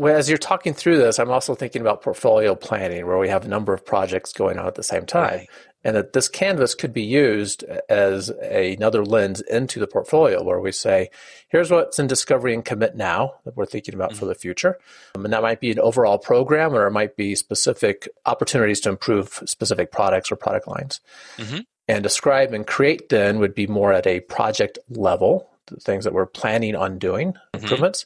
as 0.07 0.29
you're 0.29 0.37
talking 0.37 0.73
through 0.73 0.97
this, 0.97 1.19
I'm 1.19 1.31
also 1.31 1.55
thinking 1.55 1.81
about 1.81 2.01
portfolio 2.01 2.55
planning, 2.55 3.05
where 3.05 3.17
we 3.17 3.29
have 3.29 3.45
a 3.45 3.47
number 3.47 3.73
of 3.73 3.85
projects 3.85 4.33
going 4.33 4.57
on 4.57 4.67
at 4.67 4.75
the 4.75 4.83
same 4.83 5.05
time. 5.05 5.39
Right. 5.39 5.49
And 5.85 5.97
that 5.97 6.13
this 6.13 6.29
canvas 6.29 6.75
could 6.75 6.93
be 6.93 7.03
used 7.03 7.65
as 7.89 8.31
a, 8.41 8.73
another 8.75 9.03
lens 9.03 9.41
into 9.41 9.81
the 9.81 9.87
portfolio 9.87 10.41
where 10.41 10.61
we 10.61 10.71
say, 10.71 11.09
here's 11.49 11.69
what's 11.69 11.99
in 11.99 12.07
discovery 12.07 12.53
and 12.53 12.63
commit 12.63 12.95
now 12.95 13.33
that 13.43 13.57
we're 13.57 13.65
thinking 13.65 13.93
about 13.93 14.11
mm-hmm. 14.11 14.19
for 14.19 14.25
the 14.25 14.35
future. 14.35 14.79
Um, 15.15 15.25
and 15.25 15.33
that 15.33 15.41
might 15.41 15.59
be 15.59 15.71
an 15.71 15.79
overall 15.79 16.17
program 16.17 16.73
or 16.73 16.87
it 16.87 16.91
might 16.91 17.17
be 17.17 17.35
specific 17.35 18.07
opportunities 18.25 18.79
to 18.81 18.89
improve 18.89 19.43
specific 19.45 19.91
products 19.91 20.31
or 20.31 20.37
product 20.37 20.69
lines. 20.69 21.01
Mm-hmm. 21.35 21.59
And 21.89 22.01
describe 22.01 22.53
and 22.53 22.65
create 22.65 23.09
then 23.09 23.39
would 23.39 23.53
be 23.53 23.67
more 23.67 23.91
at 23.91 24.07
a 24.07 24.21
project 24.21 24.79
level 24.89 25.49
the 25.67 25.77
things 25.77 26.03
that 26.03 26.13
we're 26.13 26.25
planning 26.25 26.75
on 26.75 26.97
doing, 26.97 27.33
mm-hmm. 27.33 27.63
improvements. 27.63 28.05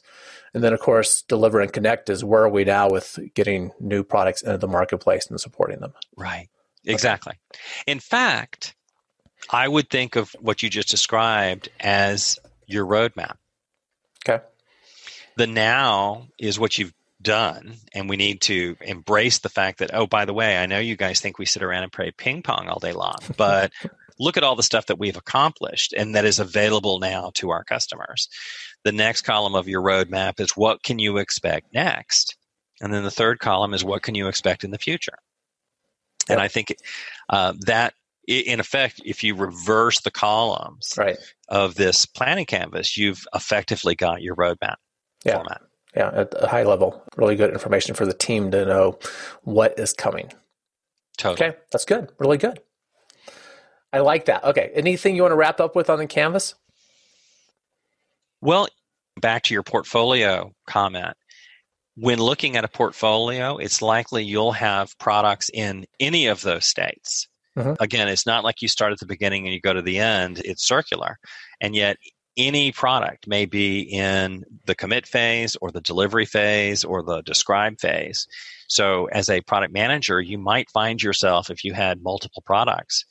And 0.54 0.64
then, 0.64 0.72
of 0.72 0.80
course, 0.80 1.22
deliver 1.22 1.60
and 1.60 1.72
connect 1.72 2.08
is 2.10 2.24
where 2.24 2.44
are 2.44 2.48
we 2.48 2.64
now 2.64 2.90
with 2.90 3.18
getting 3.34 3.72
new 3.80 4.02
products 4.02 4.42
into 4.42 4.58
the 4.58 4.68
marketplace 4.68 5.26
and 5.26 5.40
supporting 5.40 5.80
them. 5.80 5.92
Right. 6.16 6.48
Exactly. 6.84 7.34
Okay. 7.52 7.60
In 7.86 8.00
fact, 8.00 8.74
I 9.50 9.68
would 9.68 9.90
think 9.90 10.16
of 10.16 10.34
what 10.40 10.62
you 10.62 10.70
just 10.70 10.88
described 10.88 11.68
as 11.80 12.38
your 12.66 12.86
roadmap. 12.86 13.36
Okay. 14.26 14.42
The 15.36 15.46
now 15.46 16.28
is 16.38 16.58
what 16.58 16.78
you've 16.78 16.94
done, 17.20 17.76
and 17.92 18.08
we 18.08 18.16
need 18.16 18.40
to 18.42 18.76
embrace 18.80 19.38
the 19.38 19.48
fact 19.48 19.78
that, 19.78 19.90
oh, 19.92 20.06
by 20.06 20.24
the 20.24 20.34
way, 20.34 20.56
I 20.58 20.66
know 20.66 20.78
you 20.78 20.96
guys 20.96 21.20
think 21.20 21.38
we 21.38 21.46
sit 21.46 21.62
around 21.62 21.82
and 21.82 21.92
play 21.92 22.10
ping 22.10 22.42
pong 22.42 22.68
all 22.68 22.78
day 22.78 22.92
long, 22.92 23.16
but 23.36 23.72
look 24.18 24.36
at 24.36 24.42
all 24.42 24.56
the 24.56 24.62
stuff 24.62 24.86
that 24.86 24.98
we've 24.98 25.16
accomplished 25.16 25.92
and 25.92 26.14
that 26.14 26.24
is 26.24 26.38
available 26.38 26.98
now 26.98 27.30
to 27.34 27.50
our 27.50 27.64
customers. 27.64 28.28
The 28.84 28.92
next 28.92 29.22
column 29.22 29.54
of 29.54 29.68
your 29.68 29.82
roadmap 29.82 30.40
is 30.40 30.56
what 30.56 30.82
can 30.82 30.98
you 30.98 31.18
expect 31.18 31.72
next? 31.72 32.36
And 32.80 32.92
then 32.92 33.04
the 33.04 33.10
third 33.10 33.38
column 33.40 33.74
is 33.74 33.84
what 33.84 34.02
can 34.02 34.14
you 34.14 34.28
expect 34.28 34.64
in 34.64 34.70
the 34.70 34.78
future? 34.78 35.18
Yep. 36.28 36.36
And 36.36 36.40
I 36.40 36.48
think 36.48 36.74
uh, 37.28 37.54
that, 37.60 37.94
in 38.26 38.60
effect, 38.60 39.00
if 39.04 39.24
you 39.24 39.34
reverse 39.34 40.00
the 40.00 40.10
columns 40.10 40.94
right. 40.98 41.16
of 41.48 41.74
this 41.74 42.06
planning 42.06 42.46
canvas, 42.46 42.96
you've 42.96 43.24
effectively 43.34 43.94
got 43.94 44.22
your 44.22 44.36
roadmap 44.36 44.76
yeah. 45.24 45.36
format. 45.36 45.62
Yeah, 45.96 46.10
at 46.12 46.34
a 46.36 46.46
high 46.46 46.64
level, 46.64 47.02
really 47.16 47.34
good 47.34 47.50
information 47.50 47.94
for 47.94 48.04
the 48.04 48.12
team 48.12 48.50
to 48.50 48.66
know 48.66 48.98
what 49.42 49.78
is 49.78 49.94
coming. 49.94 50.30
Totally. 51.16 51.48
Okay, 51.48 51.58
that's 51.72 51.86
good. 51.86 52.12
Really 52.18 52.36
good. 52.36 52.60
I 53.92 54.00
like 54.00 54.26
that. 54.26 54.44
Okay. 54.44 54.70
Anything 54.74 55.16
you 55.16 55.22
want 55.22 55.32
to 55.32 55.36
wrap 55.36 55.60
up 55.60 55.74
with 55.74 55.88
on 55.90 55.98
the 55.98 56.06
canvas? 56.06 56.54
Well, 58.40 58.68
back 59.20 59.44
to 59.44 59.54
your 59.54 59.62
portfolio 59.62 60.52
comment. 60.66 61.16
When 61.96 62.18
looking 62.18 62.56
at 62.56 62.64
a 62.64 62.68
portfolio, 62.68 63.56
it's 63.56 63.82
likely 63.82 64.24
you'll 64.24 64.52
have 64.52 64.96
products 64.98 65.50
in 65.52 65.84
any 65.98 66.28
of 66.28 66.42
those 66.42 66.64
states. 66.64 67.26
Mm-hmm. 67.56 67.82
Again, 67.82 68.06
it's 68.06 68.26
not 68.26 68.44
like 68.44 68.62
you 68.62 68.68
start 68.68 68.92
at 68.92 69.00
the 69.00 69.06
beginning 69.06 69.44
and 69.44 69.52
you 69.52 69.60
go 69.60 69.72
to 69.72 69.82
the 69.82 69.98
end, 69.98 70.40
it's 70.44 70.66
circular. 70.66 71.18
And 71.60 71.74
yet, 71.74 71.96
any 72.36 72.70
product 72.70 73.26
may 73.26 73.46
be 73.46 73.80
in 73.80 74.44
the 74.66 74.76
commit 74.76 75.08
phase 75.08 75.56
or 75.60 75.72
the 75.72 75.80
delivery 75.80 76.24
phase 76.24 76.84
or 76.84 77.02
the 77.02 77.20
describe 77.22 77.80
phase. 77.80 78.28
So, 78.68 79.06
as 79.06 79.28
a 79.28 79.40
product 79.40 79.72
manager, 79.72 80.20
you 80.20 80.38
might 80.38 80.70
find 80.70 81.02
yourself, 81.02 81.50
if 81.50 81.64
you 81.64 81.72
had 81.72 82.00
multiple 82.00 82.44
products, 82.46 83.04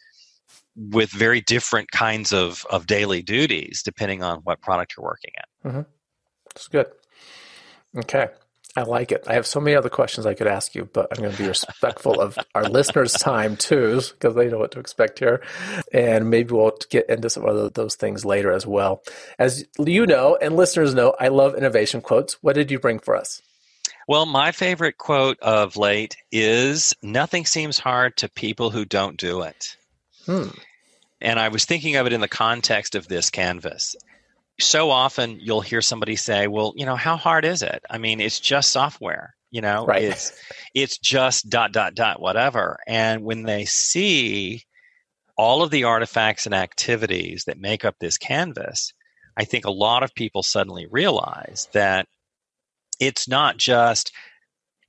with 0.77 1.09
very 1.09 1.41
different 1.41 1.91
kinds 1.91 2.31
of, 2.31 2.65
of 2.69 2.87
daily 2.87 3.21
duties 3.21 3.81
depending 3.83 4.23
on 4.23 4.39
what 4.39 4.61
product 4.61 4.93
you're 4.95 5.03
working 5.03 5.31
in. 5.35 5.71
Mm-hmm. 5.71 5.81
That's 6.53 6.67
good. 6.67 6.87
Okay. 7.97 8.29
I 8.77 8.83
like 8.83 9.11
it. 9.11 9.23
I 9.25 9.33
have 9.33 9.47
so 9.47 9.59
many 9.59 9.75
other 9.75 9.89
questions 9.89 10.27
I 10.27 10.35
could 10.35 10.45
ask 10.45 10.75
you, 10.75 10.87
but 10.93 11.07
I'm 11.11 11.23
going 11.23 11.35
to 11.35 11.41
be 11.41 11.47
respectful 11.47 12.21
of 12.21 12.37
our 12.53 12.63
listeners' 12.69 13.13
time 13.13 13.57
too, 13.57 14.01
because 14.11 14.35
they 14.35 14.49
know 14.49 14.59
what 14.59 14.71
to 14.73 14.79
expect 14.79 15.17
here. 15.17 15.41
And 15.91 16.29
maybe 16.29 16.53
we'll 16.53 16.77
get 16.91 17.09
into 17.09 17.27
some 17.31 17.43
of 17.43 17.73
those 17.73 17.95
things 17.95 18.23
later 18.23 18.51
as 18.51 18.67
well. 18.67 19.01
As 19.39 19.65
you 19.79 20.05
know, 20.05 20.37
and 20.39 20.55
listeners 20.55 20.93
know, 20.93 21.15
I 21.19 21.29
love 21.29 21.55
innovation 21.55 22.01
quotes. 22.01 22.35
What 22.43 22.53
did 22.53 22.69
you 22.69 22.77
bring 22.77 22.99
for 22.99 23.15
us? 23.15 23.41
Well, 24.07 24.27
my 24.27 24.51
favorite 24.51 24.99
quote 24.99 25.39
of 25.39 25.75
late 25.75 26.15
is 26.31 26.93
Nothing 27.01 27.47
seems 27.47 27.79
hard 27.79 28.15
to 28.17 28.29
people 28.29 28.69
who 28.69 28.85
don't 28.85 29.17
do 29.17 29.41
it. 29.41 29.75
Hmm. 30.27 30.49
And 31.21 31.39
I 31.39 31.49
was 31.49 31.65
thinking 31.65 31.95
of 31.95 32.05
it 32.05 32.13
in 32.13 32.21
the 32.21 32.27
context 32.27 32.95
of 32.95 33.07
this 33.07 33.29
canvas. 33.29 33.95
So 34.59 34.89
often 34.89 35.39
you'll 35.39 35.61
hear 35.61 35.81
somebody 35.81 36.15
say, 36.15 36.47
"Well, 36.47 36.73
you 36.75 36.85
know, 36.85 36.95
how 36.95 37.15
hard 37.15 37.45
is 37.45 37.61
it? 37.61 37.83
I 37.89 37.97
mean, 37.97 38.19
it's 38.19 38.39
just 38.39 38.71
software. 38.71 39.35
You 39.51 39.61
know, 39.61 39.85
right. 39.85 40.03
it's 40.03 40.31
it's 40.73 40.97
just 40.97 41.49
dot 41.49 41.71
dot 41.71 41.95
dot 41.95 42.21
whatever." 42.21 42.77
And 42.87 43.23
when 43.23 43.43
they 43.43 43.65
see 43.65 44.63
all 45.37 45.61
of 45.61 45.69
the 45.71 45.83
artifacts 45.83 46.45
and 46.45 46.55
activities 46.55 47.45
that 47.45 47.59
make 47.59 47.85
up 47.85 47.95
this 47.99 48.17
canvas, 48.17 48.93
I 49.37 49.45
think 49.45 49.65
a 49.65 49.71
lot 49.71 50.03
of 50.03 50.15
people 50.15 50.41
suddenly 50.41 50.87
realize 50.89 51.67
that 51.73 52.07
it's 52.99 53.27
not 53.27 53.57
just 53.57 54.11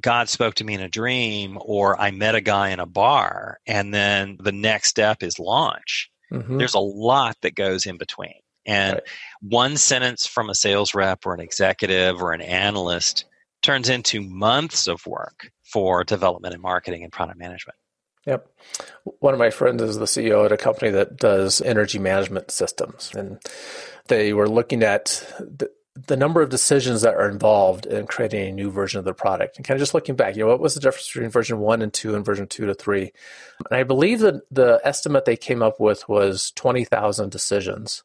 God 0.02 0.28
spoke 0.28 0.54
to 0.54 0.64
me 0.64 0.74
in 0.74 0.80
a 0.80 0.88
dream 0.88 1.58
or 1.60 2.00
I 2.00 2.10
met 2.12 2.34
a 2.34 2.40
guy 2.40 2.70
in 2.70 2.80
a 2.80 2.86
bar 2.86 3.58
and 3.66 3.92
then 3.92 4.38
the 4.40 4.52
next 4.52 4.88
step 4.88 5.22
is 5.22 5.38
launch. 5.38 6.10
Mm-hmm. 6.32 6.58
There's 6.58 6.74
a 6.74 6.80
lot 6.80 7.36
that 7.42 7.54
goes 7.54 7.86
in 7.86 7.98
between. 7.98 8.34
And 8.66 8.94
right. 8.94 9.02
one 9.40 9.76
sentence 9.76 10.26
from 10.26 10.50
a 10.50 10.54
sales 10.54 10.94
rep 10.94 11.24
or 11.26 11.34
an 11.34 11.40
executive 11.40 12.22
or 12.22 12.32
an 12.32 12.42
analyst 12.42 13.24
turns 13.62 13.88
into 13.88 14.20
months 14.20 14.86
of 14.86 15.06
work 15.06 15.50
for 15.64 16.04
development 16.04 16.54
and 16.54 16.62
marketing 16.62 17.02
and 17.02 17.12
product 17.12 17.38
management. 17.38 17.78
Yep. 18.26 18.46
One 19.20 19.32
of 19.32 19.38
my 19.38 19.48
friends 19.48 19.82
is 19.82 19.98
the 19.98 20.04
CEO 20.04 20.44
at 20.44 20.52
a 20.52 20.58
company 20.58 20.90
that 20.90 21.16
does 21.16 21.62
energy 21.62 21.98
management 21.98 22.50
systems. 22.50 23.10
And 23.14 23.40
they 24.08 24.34
were 24.34 24.48
looking 24.48 24.82
at 24.82 25.24
the, 26.06 26.16
number 26.16 26.42
of 26.42 26.50
decisions 26.50 27.02
that 27.02 27.14
are 27.14 27.28
involved 27.28 27.86
in 27.86 28.06
creating 28.06 28.48
a 28.48 28.52
new 28.52 28.70
version 28.70 28.98
of 28.98 29.04
the 29.04 29.14
product. 29.14 29.56
And 29.56 29.66
kind 29.66 29.76
of 29.76 29.80
just 29.80 29.94
looking 29.94 30.16
back, 30.16 30.36
you 30.36 30.44
know, 30.44 30.48
what 30.48 30.60
was 30.60 30.74
the 30.74 30.80
difference 30.80 31.08
between 31.08 31.30
version 31.30 31.58
one 31.58 31.82
and 31.82 31.92
two 31.92 32.14
and 32.14 32.24
version 32.24 32.46
two 32.46 32.66
to 32.66 32.74
three? 32.74 33.12
And 33.70 33.78
I 33.78 33.82
believe 33.82 34.20
that 34.20 34.42
the 34.50 34.80
estimate 34.84 35.24
they 35.24 35.36
came 35.36 35.62
up 35.62 35.80
with 35.80 36.08
was 36.08 36.52
20,000 36.52 37.30
decisions 37.30 38.02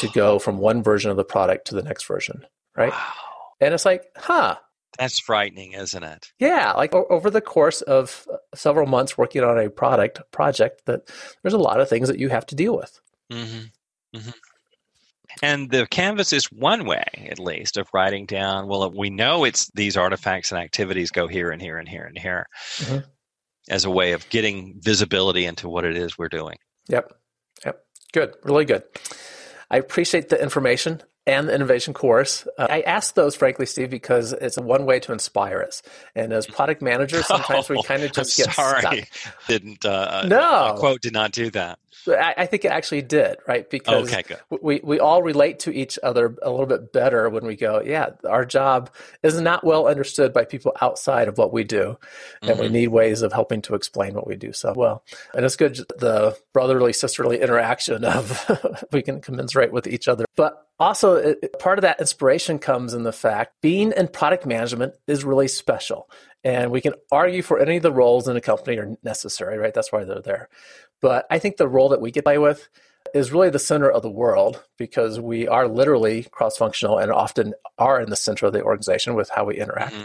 to 0.00 0.08
go 0.14 0.38
from 0.38 0.58
one 0.58 0.82
version 0.82 1.10
of 1.10 1.16
the 1.16 1.24
product 1.24 1.68
to 1.68 1.74
the 1.74 1.82
next 1.82 2.04
version, 2.06 2.46
right? 2.76 2.92
Wow. 2.92 3.12
And 3.60 3.74
it's 3.74 3.84
like, 3.84 4.04
huh, 4.16 4.56
That's 4.98 5.18
frightening, 5.18 5.72
isn't 5.72 6.02
it? 6.02 6.32
Yeah, 6.38 6.72
like 6.72 6.94
o- 6.94 7.06
over 7.10 7.30
the 7.30 7.40
course 7.40 7.82
of 7.82 8.26
several 8.54 8.86
months 8.86 9.18
working 9.18 9.42
on 9.44 9.58
a 9.58 9.70
product 9.70 10.20
project, 10.30 10.82
that 10.86 11.08
there's 11.42 11.54
a 11.54 11.58
lot 11.58 11.80
of 11.80 11.88
things 11.88 12.08
that 12.08 12.18
you 12.18 12.28
have 12.28 12.46
to 12.46 12.54
deal 12.54 12.76
with. 12.76 13.00
Mm-hmm. 13.32 14.16
Mm-hmm. 14.16 14.30
And 15.42 15.70
the 15.70 15.86
canvas 15.86 16.32
is 16.32 16.46
one 16.46 16.84
way, 16.84 17.04
at 17.30 17.38
least, 17.38 17.76
of 17.76 17.88
writing 17.92 18.26
down. 18.26 18.66
Well, 18.66 18.90
we 18.90 19.10
know 19.10 19.44
it's 19.44 19.70
these 19.74 19.96
artifacts 19.96 20.50
and 20.52 20.60
activities 20.60 21.10
go 21.10 21.28
here 21.28 21.50
and 21.50 21.60
here 21.60 21.78
and 21.78 21.88
here 21.88 22.04
and 22.04 22.18
here, 22.18 22.46
mm-hmm. 22.78 22.98
as 23.70 23.84
a 23.84 23.90
way 23.90 24.12
of 24.12 24.28
getting 24.30 24.74
visibility 24.80 25.44
into 25.44 25.68
what 25.68 25.84
it 25.84 25.96
is 25.96 26.18
we're 26.18 26.28
doing. 26.28 26.56
Yep, 26.88 27.12
yep, 27.64 27.84
good, 28.12 28.34
really 28.42 28.64
good. 28.64 28.82
I 29.70 29.76
appreciate 29.76 30.30
the 30.30 30.42
information 30.42 31.02
and 31.28 31.48
the 31.48 31.54
innovation 31.54 31.92
course. 31.92 32.48
Uh, 32.56 32.66
I 32.70 32.80
ask 32.80 33.14
those, 33.14 33.36
frankly, 33.36 33.66
Steve, 33.66 33.90
because 33.90 34.32
it's 34.32 34.56
one 34.56 34.86
way 34.86 34.98
to 35.00 35.12
inspire 35.12 35.62
us. 35.62 35.82
And 36.14 36.32
as 36.32 36.46
product 36.46 36.80
managers, 36.80 37.26
sometimes 37.28 37.70
oh, 37.70 37.74
we 37.74 37.82
kind 37.82 38.02
of 38.02 38.12
just 38.12 38.40
I'm 38.40 38.46
get 38.46 38.54
sorry. 38.54 38.80
stuck. 38.80 39.38
Didn't 39.46 39.84
uh, 39.84 40.24
no 40.26 40.74
quote 40.78 41.02
did 41.02 41.12
not 41.12 41.32
do 41.32 41.50
that. 41.50 41.78
I, 42.06 42.34
I 42.38 42.46
think 42.46 42.64
it 42.64 42.70
actually 42.70 43.02
did, 43.02 43.36
right? 43.46 43.68
Because 43.68 44.12
okay, 44.12 44.36
we 44.62 44.80
we 44.82 45.00
all 45.00 45.22
relate 45.22 45.60
to 45.60 45.74
each 45.74 45.98
other 46.02 46.34
a 46.42 46.50
little 46.50 46.66
bit 46.66 46.92
better 46.92 47.28
when 47.28 47.44
we 47.44 47.56
go, 47.56 47.82
yeah, 47.84 48.10
our 48.26 48.44
job 48.44 48.90
is 49.22 49.40
not 49.40 49.64
well 49.64 49.86
understood 49.86 50.32
by 50.32 50.44
people 50.44 50.72
outside 50.80 51.28
of 51.28 51.36
what 51.36 51.52
we 51.52 51.64
do, 51.64 51.98
and 52.40 52.52
mm-hmm. 52.52 52.60
we 52.60 52.68
need 52.68 52.88
ways 52.88 53.22
of 53.22 53.32
helping 53.32 53.62
to 53.62 53.74
explain 53.74 54.14
what 54.14 54.26
we 54.26 54.36
do 54.36 54.52
so 54.52 54.72
well. 54.74 55.04
And 55.34 55.44
it's 55.44 55.56
good 55.56 55.76
the 55.98 56.38
brotherly 56.52 56.92
sisterly 56.92 57.40
interaction 57.40 58.04
of 58.04 58.86
we 58.92 59.02
can 59.02 59.20
commensurate 59.20 59.72
with 59.72 59.86
each 59.86 60.08
other, 60.08 60.24
but 60.36 60.67
also, 60.78 61.34
part 61.58 61.78
of 61.78 61.82
that 61.82 62.00
inspiration 62.00 62.58
comes 62.58 62.94
in 62.94 63.02
the 63.02 63.12
fact 63.12 63.54
being 63.60 63.92
in 63.96 64.08
product 64.08 64.46
management 64.46 64.94
is 65.06 65.24
really 65.24 65.48
special. 65.48 66.08
And 66.44 66.70
we 66.70 66.80
can 66.80 66.94
argue 67.10 67.42
for 67.42 67.58
any 67.58 67.78
of 67.78 67.82
the 67.82 67.92
roles 67.92 68.28
in 68.28 68.36
a 68.36 68.40
company 68.40 68.78
are 68.78 68.96
necessary, 69.02 69.58
right? 69.58 69.74
That's 69.74 69.90
why 69.90 70.04
they're 70.04 70.22
there. 70.22 70.48
But 71.00 71.26
I 71.30 71.38
think 71.38 71.56
the 71.56 71.68
role 71.68 71.88
that 71.90 72.00
we 72.00 72.10
get 72.10 72.24
play 72.24 72.38
with 72.38 72.68
is 73.14 73.32
really 73.32 73.50
the 73.50 73.58
center 73.58 73.90
of 73.90 74.02
the 74.02 74.10
world 74.10 74.62
because 74.76 75.18
we 75.18 75.48
are 75.48 75.66
literally 75.66 76.24
cross 76.24 76.56
functional 76.56 76.98
and 76.98 77.10
often 77.10 77.54
are 77.78 78.00
in 78.00 78.10
the 78.10 78.16
center 78.16 78.46
of 78.46 78.52
the 78.52 78.62
organization 78.62 79.14
with 79.14 79.30
how 79.30 79.44
we 79.44 79.58
interact. 79.58 79.94
Mm-hmm. 79.94 80.04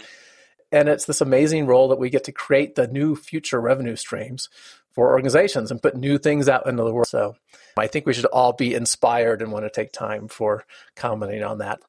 And 0.73 0.89
it's 0.89 1.05
this 1.05 1.21
amazing 1.21 1.67
role 1.67 1.87
that 1.89 1.99
we 1.99 2.09
get 2.09 2.23
to 2.23 2.31
create 2.31 2.73
the 2.73 2.87
new 2.87 3.15
future 3.15 3.61
revenue 3.61 3.95
streams 3.95 4.49
for 4.91 5.11
organizations 5.11 5.69
and 5.69 5.81
put 5.81 5.95
new 5.95 6.17
things 6.17 6.49
out 6.49 6.67
into 6.67 6.83
the 6.83 6.91
world. 6.91 7.07
So 7.07 7.35
I 7.77 7.85
think 7.85 8.07
we 8.07 8.13
should 8.13 8.25
all 8.25 8.53
be 8.53 8.73
inspired 8.73 9.43
and 9.43 9.51
want 9.51 9.65
to 9.65 9.69
take 9.69 9.91
time 9.91 10.27
for 10.27 10.65
commenting 10.95 11.43
on 11.43 11.59
that. 11.59 11.79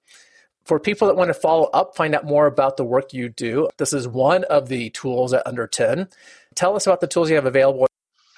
For 0.67 0.79
people 0.79 1.09
that 1.09 1.17
want 1.17 1.29
to 1.29 1.35
follow 1.35 1.65
up, 1.73 1.97
find 1.97 2.15
out 2.15 2.27
more 2.27 2.47
about 2.47 2.77
the 2.77 2.85
work 2.85 3.15
you 3.15 3.31
do, 3.31 3.69
this 3.79 3.95
is 3.95 4.07
one 4.07 4.45
of 4.45 4.69
the 4.69 4.91
tools 4.91 5.33
at 5.33 5.47
Under 5.47 5.67
10. 5.67 6.09
Tell 6.55 6.77
us 6.77 6.87
about 6.87 7.01
the 7.01 7.07
tools 7.07 7.31
you 7.31 7.37
have 7.37 7.47
available. 7.47 7.87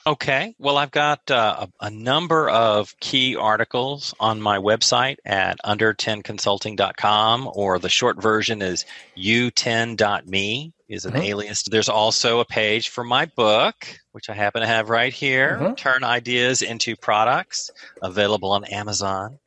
Okay. 0.06 0.54
Well, 0.58 0.78
I've 0.78 0.92
got 0.92 1.28
uh, 1.32 1.66
a, 1.80 1.86
a, 1.86 1.90
number 1.90 2.48
of 2.48 2.94
key 3.00 3.34
articles 3.34 4.14
on 4.20 4.40
my 4.40 4.58
website 4.58 5.16
at 5.24 5.58
under10consulting.com, 5.64 7.50
or 7.52 7.80
the 7.80 7.88
short 7.88 8.22
version 8.22 8.62
is 8.62 8.84
u10.me 9.18 10.72
is 10.88 11.04
an 11.06 11.14
mm-hmm. 11.14 11.22
alias. 11.22 11.64
There's 11.68 11.88
also 11.88 12.38
a 12.38 12.44
page 12.44 12.90
for 12.90 13.02
my 13.02 13.26
book, 13.26 13.74
which 14.12 14.30
I 14.30 14.34
happen 14.34 14.60
to 14.60 14.68
have 14.68 14.90
right 14.90 15.12
here 15.12 15.58
mm-hmm. 15.60 15.74
Turn 15.74 16.04
Ideas 16.04 16.62
into 16.62 16.94
Products, 16.94 17.72
available 18.00 18.52
on 18.52 18.64
Amazon. 18.64 19.40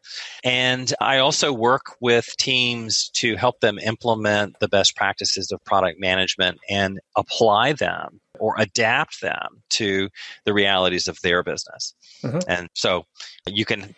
And 0.44 0.94
I 1.00 1.20
also 1.20 1.54
work 1.54 1.96
with 2.02 2.36
teams 2.38 3.10
to 3.14 3.38
help 3.38 3.62
them 3.62 3.80
implement 3.80 4.60
the 4.60 4.68
best 4.68 4.98
practices 4.98 5.54
of 5.54 5.64
product 5.64 6.02
management 6.02 6.58
and 6.70 7.00
apply 7.16 7.74
them 7.74 8.20
or 8.40 8.56
adapt 8.58 9.22
them 9.22 9.62
to 9.70 10.10
the 10.46 10.54
realities 10.54 11.08
of 11.08 11.20
their 11.22 11.44
business. 11.44 11.94
Mm-hmm. 12.24 12.40
And 12.48 12.70
so 12.74 13.06
you 13.46 13.66
can 13.66 13.96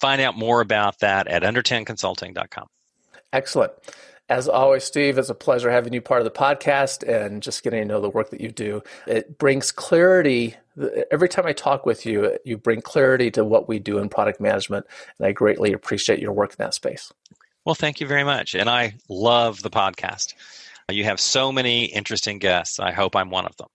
find 0.00 0.20
out 0.20 0.36
more 0.36 0.60
about 0.60 0.98
that 1.00 1.26
at 1.28 1.42
under10consulting.com. 1.42 2.66
Excellent. 3.32 3.72
As 4.28 4.48
always, 4.48 4.84
Steve, 4.84 5.18
it's 5.18 5.28
a 5.28 5.34
pleasure 5.34 5.70
having 5.70 5.92
you 5.92 6.00
part 6.00 6.22
of 6.22 6.24
the 6.24 6.30
podcast 6.30 7.06
and 7.06 7.42
just 7.42 7.62
getting 7.62 7.82
to 7.82 7.86
know 7.86 8.00
the 8.00 8.08
work 8.08 8.30
that 8.30 8.40
you 8.40 8.50
do. 8.50 8.82
It 9.06 9.36
brings 9.36 9.70
clarity. 9.70 10.56
Every 11.10 11.28
time 11.28 11.46
I 11.46 11.52
talk 11.52 11.84
with 11.84 12.06
you, 12.06 12.38
you 12.42 12.56
bring 12.56 12.80
clarity 12.80 13.30
to 13.32 13.44
what 13.44 13.68
we 13.68 13.78
do 13.78 13.98
in 13.98 14.08
product 14.08 14.40
management, 14.40 14.86
and 15.18 15.26
I 15.26 15.32
greatly 15.32 15.74
appreciate 15.74 16.20
your 16.20 16.32
work 16.32 16.52
in 16.52 16.56
that 16.58 16.72
space. 16.72 17.12
Well, 17.66 17.74
thank 17.74 18.00
you 18.00 18.06
very 18.06 18.24
much. 18.24 18.54
And 18.54 18.68
I 18.68 18.94
love 19.10 19.62
the 19.62 19.70
podcast. 19.70 20.32
You 20.90 21.04
have 21.04 21.20
so 21.20 21.50
many 21.50 21.86
interesting 21.86 22.38
guests. 22.38 22.78
I 22.78 22.92
hope 22.92 23.16
I'm 23.16 23.30
one 23.30 23.46
of 23.46 23.56
them. 23.56 23.68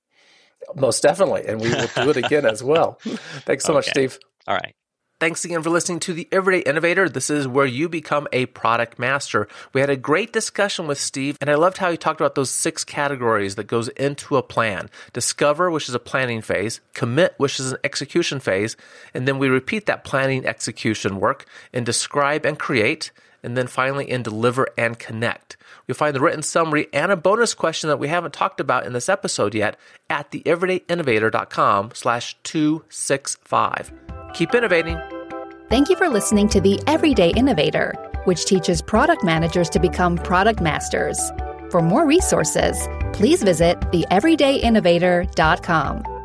Most 0.76 1.02
definitely. 1.02 1.45
And 1.48 1.60
we 1.60 1.69
will 1.69 1.88
do 1.95 2.10
it 2.10 2.17
again 2.17 2.45
as 2.45 2.63
well. 2.63 3.00
Thanks 3.45 3.63
so 3.63 3.74
okay. 3.74 3.78
much, 3.78 3.89
Steve. 3.89 4.19
All 4.48 4.56
right. 4.56 4.76
Thanks 5.19 5.43
again 5.43 5.62
for 5.62 5.69
listening 5.69 6.00
to 6.02 6.13
The 6.13 6.30
Everyday 6.32 6.62
Innovator. 6.62 7.10
This 7.10 7.30
is 7.30 7.45
where 7.45 7.65
you 7.65 7.89
become 7.89 8.30
a 8.32 8.45
product 8.45 8.98
master. 8.98 9.50
We 9.74 9.82
had 9.82 9.89
a 9.89 9.98
great 9.98 10.32
discussion 10.32 10.88
with 10.88 10.98
Steve, 10.98 11.36
and 11.41 11.50
I 11.50 11.56
loved 11.56 11.78
how 11.78 11.91
he 11.91 11.98
talked 11.98 12.22
about 12.22 12.36
those 12.36 12.50
six 12.50 12.86
categories 12.86 13.56
that 13.56 13.65
goes 13.65 13.89
into 13.89 14.38
a 14.38 14.43
plan. 14.43 14.89
Discover, 15.12 15.72
which 15.72 15.89
is 15.89 15.95
a 15.95 16.00
planning 16.00 16.41
phase, 16.41 16.80
commit, 16.93 17.34
which 17.36 17.60
is 17.60 17.74
an 17.74 17.80
execution 17.84 18.39
phase, 18.39 18.78
and 19.13 19.28
then 19.28 19.39
we 19.39 19.50
repeat 19.50 19.88
that 19.88 20.06
planning 20.06 20.45
execution 20.45 21.19
work 21.19 21.45
and 21.74 21.86
describe 21.86 22.45
and 22.45 22.58
create, 22.58 23.12
and 23.43 23.58
then 23.58 23.67
finally 23.67 24.10
in 24.10 24.23
deliver 24.23 24.67
and 24.78 24.99
connect. 24.99 25.58
You'll 25.88 25.95
find 25.95 26.15
the 26.15 26.21
written 26.21 26.43
summary 26.43 26.88
and 26.93 27.12
a 27.12 27.17
bonus 27.17 27.54
question 27.54 27.89
that 27.89 27.99
we 27.99 28.08
haven't 28.08 28.34
talked 28.34 28.60
about 28.60 28.86
in 28.86 28.93
this 28.93 29.10
episode 29.10 29.56
yet 29.56 29.78
at 30.10 30.32
theeverydayinnovator.com 30.32 31.91
slash 31.93 32.38
265. 32.43 33.91
Keep 34.34 34.56
innovating. 34.56 34.99
Thank 35.69 35.89
you 35.89 35.95
for 35.95 36.10
listening 36.10 36.49
to 36.49 36.60
The 36.62 36.80
Everyday 36.88 37.30
Innovator, 37.32 37.93
which 38.25 38.45
teaches 38.45 38.82
product 38.82 39.23
managers 39.23 39.69
to 39.69 39.80
become 39.80 40.17
product 40.17 40.62
masters. 40.62 41.19
For 41.69 41.82
more 41.82 42.08
resources, 42.08 42.88
please 43.13 43.43
visit 43.43 43.80
theeverydayinnovator.com. 43.82 46.18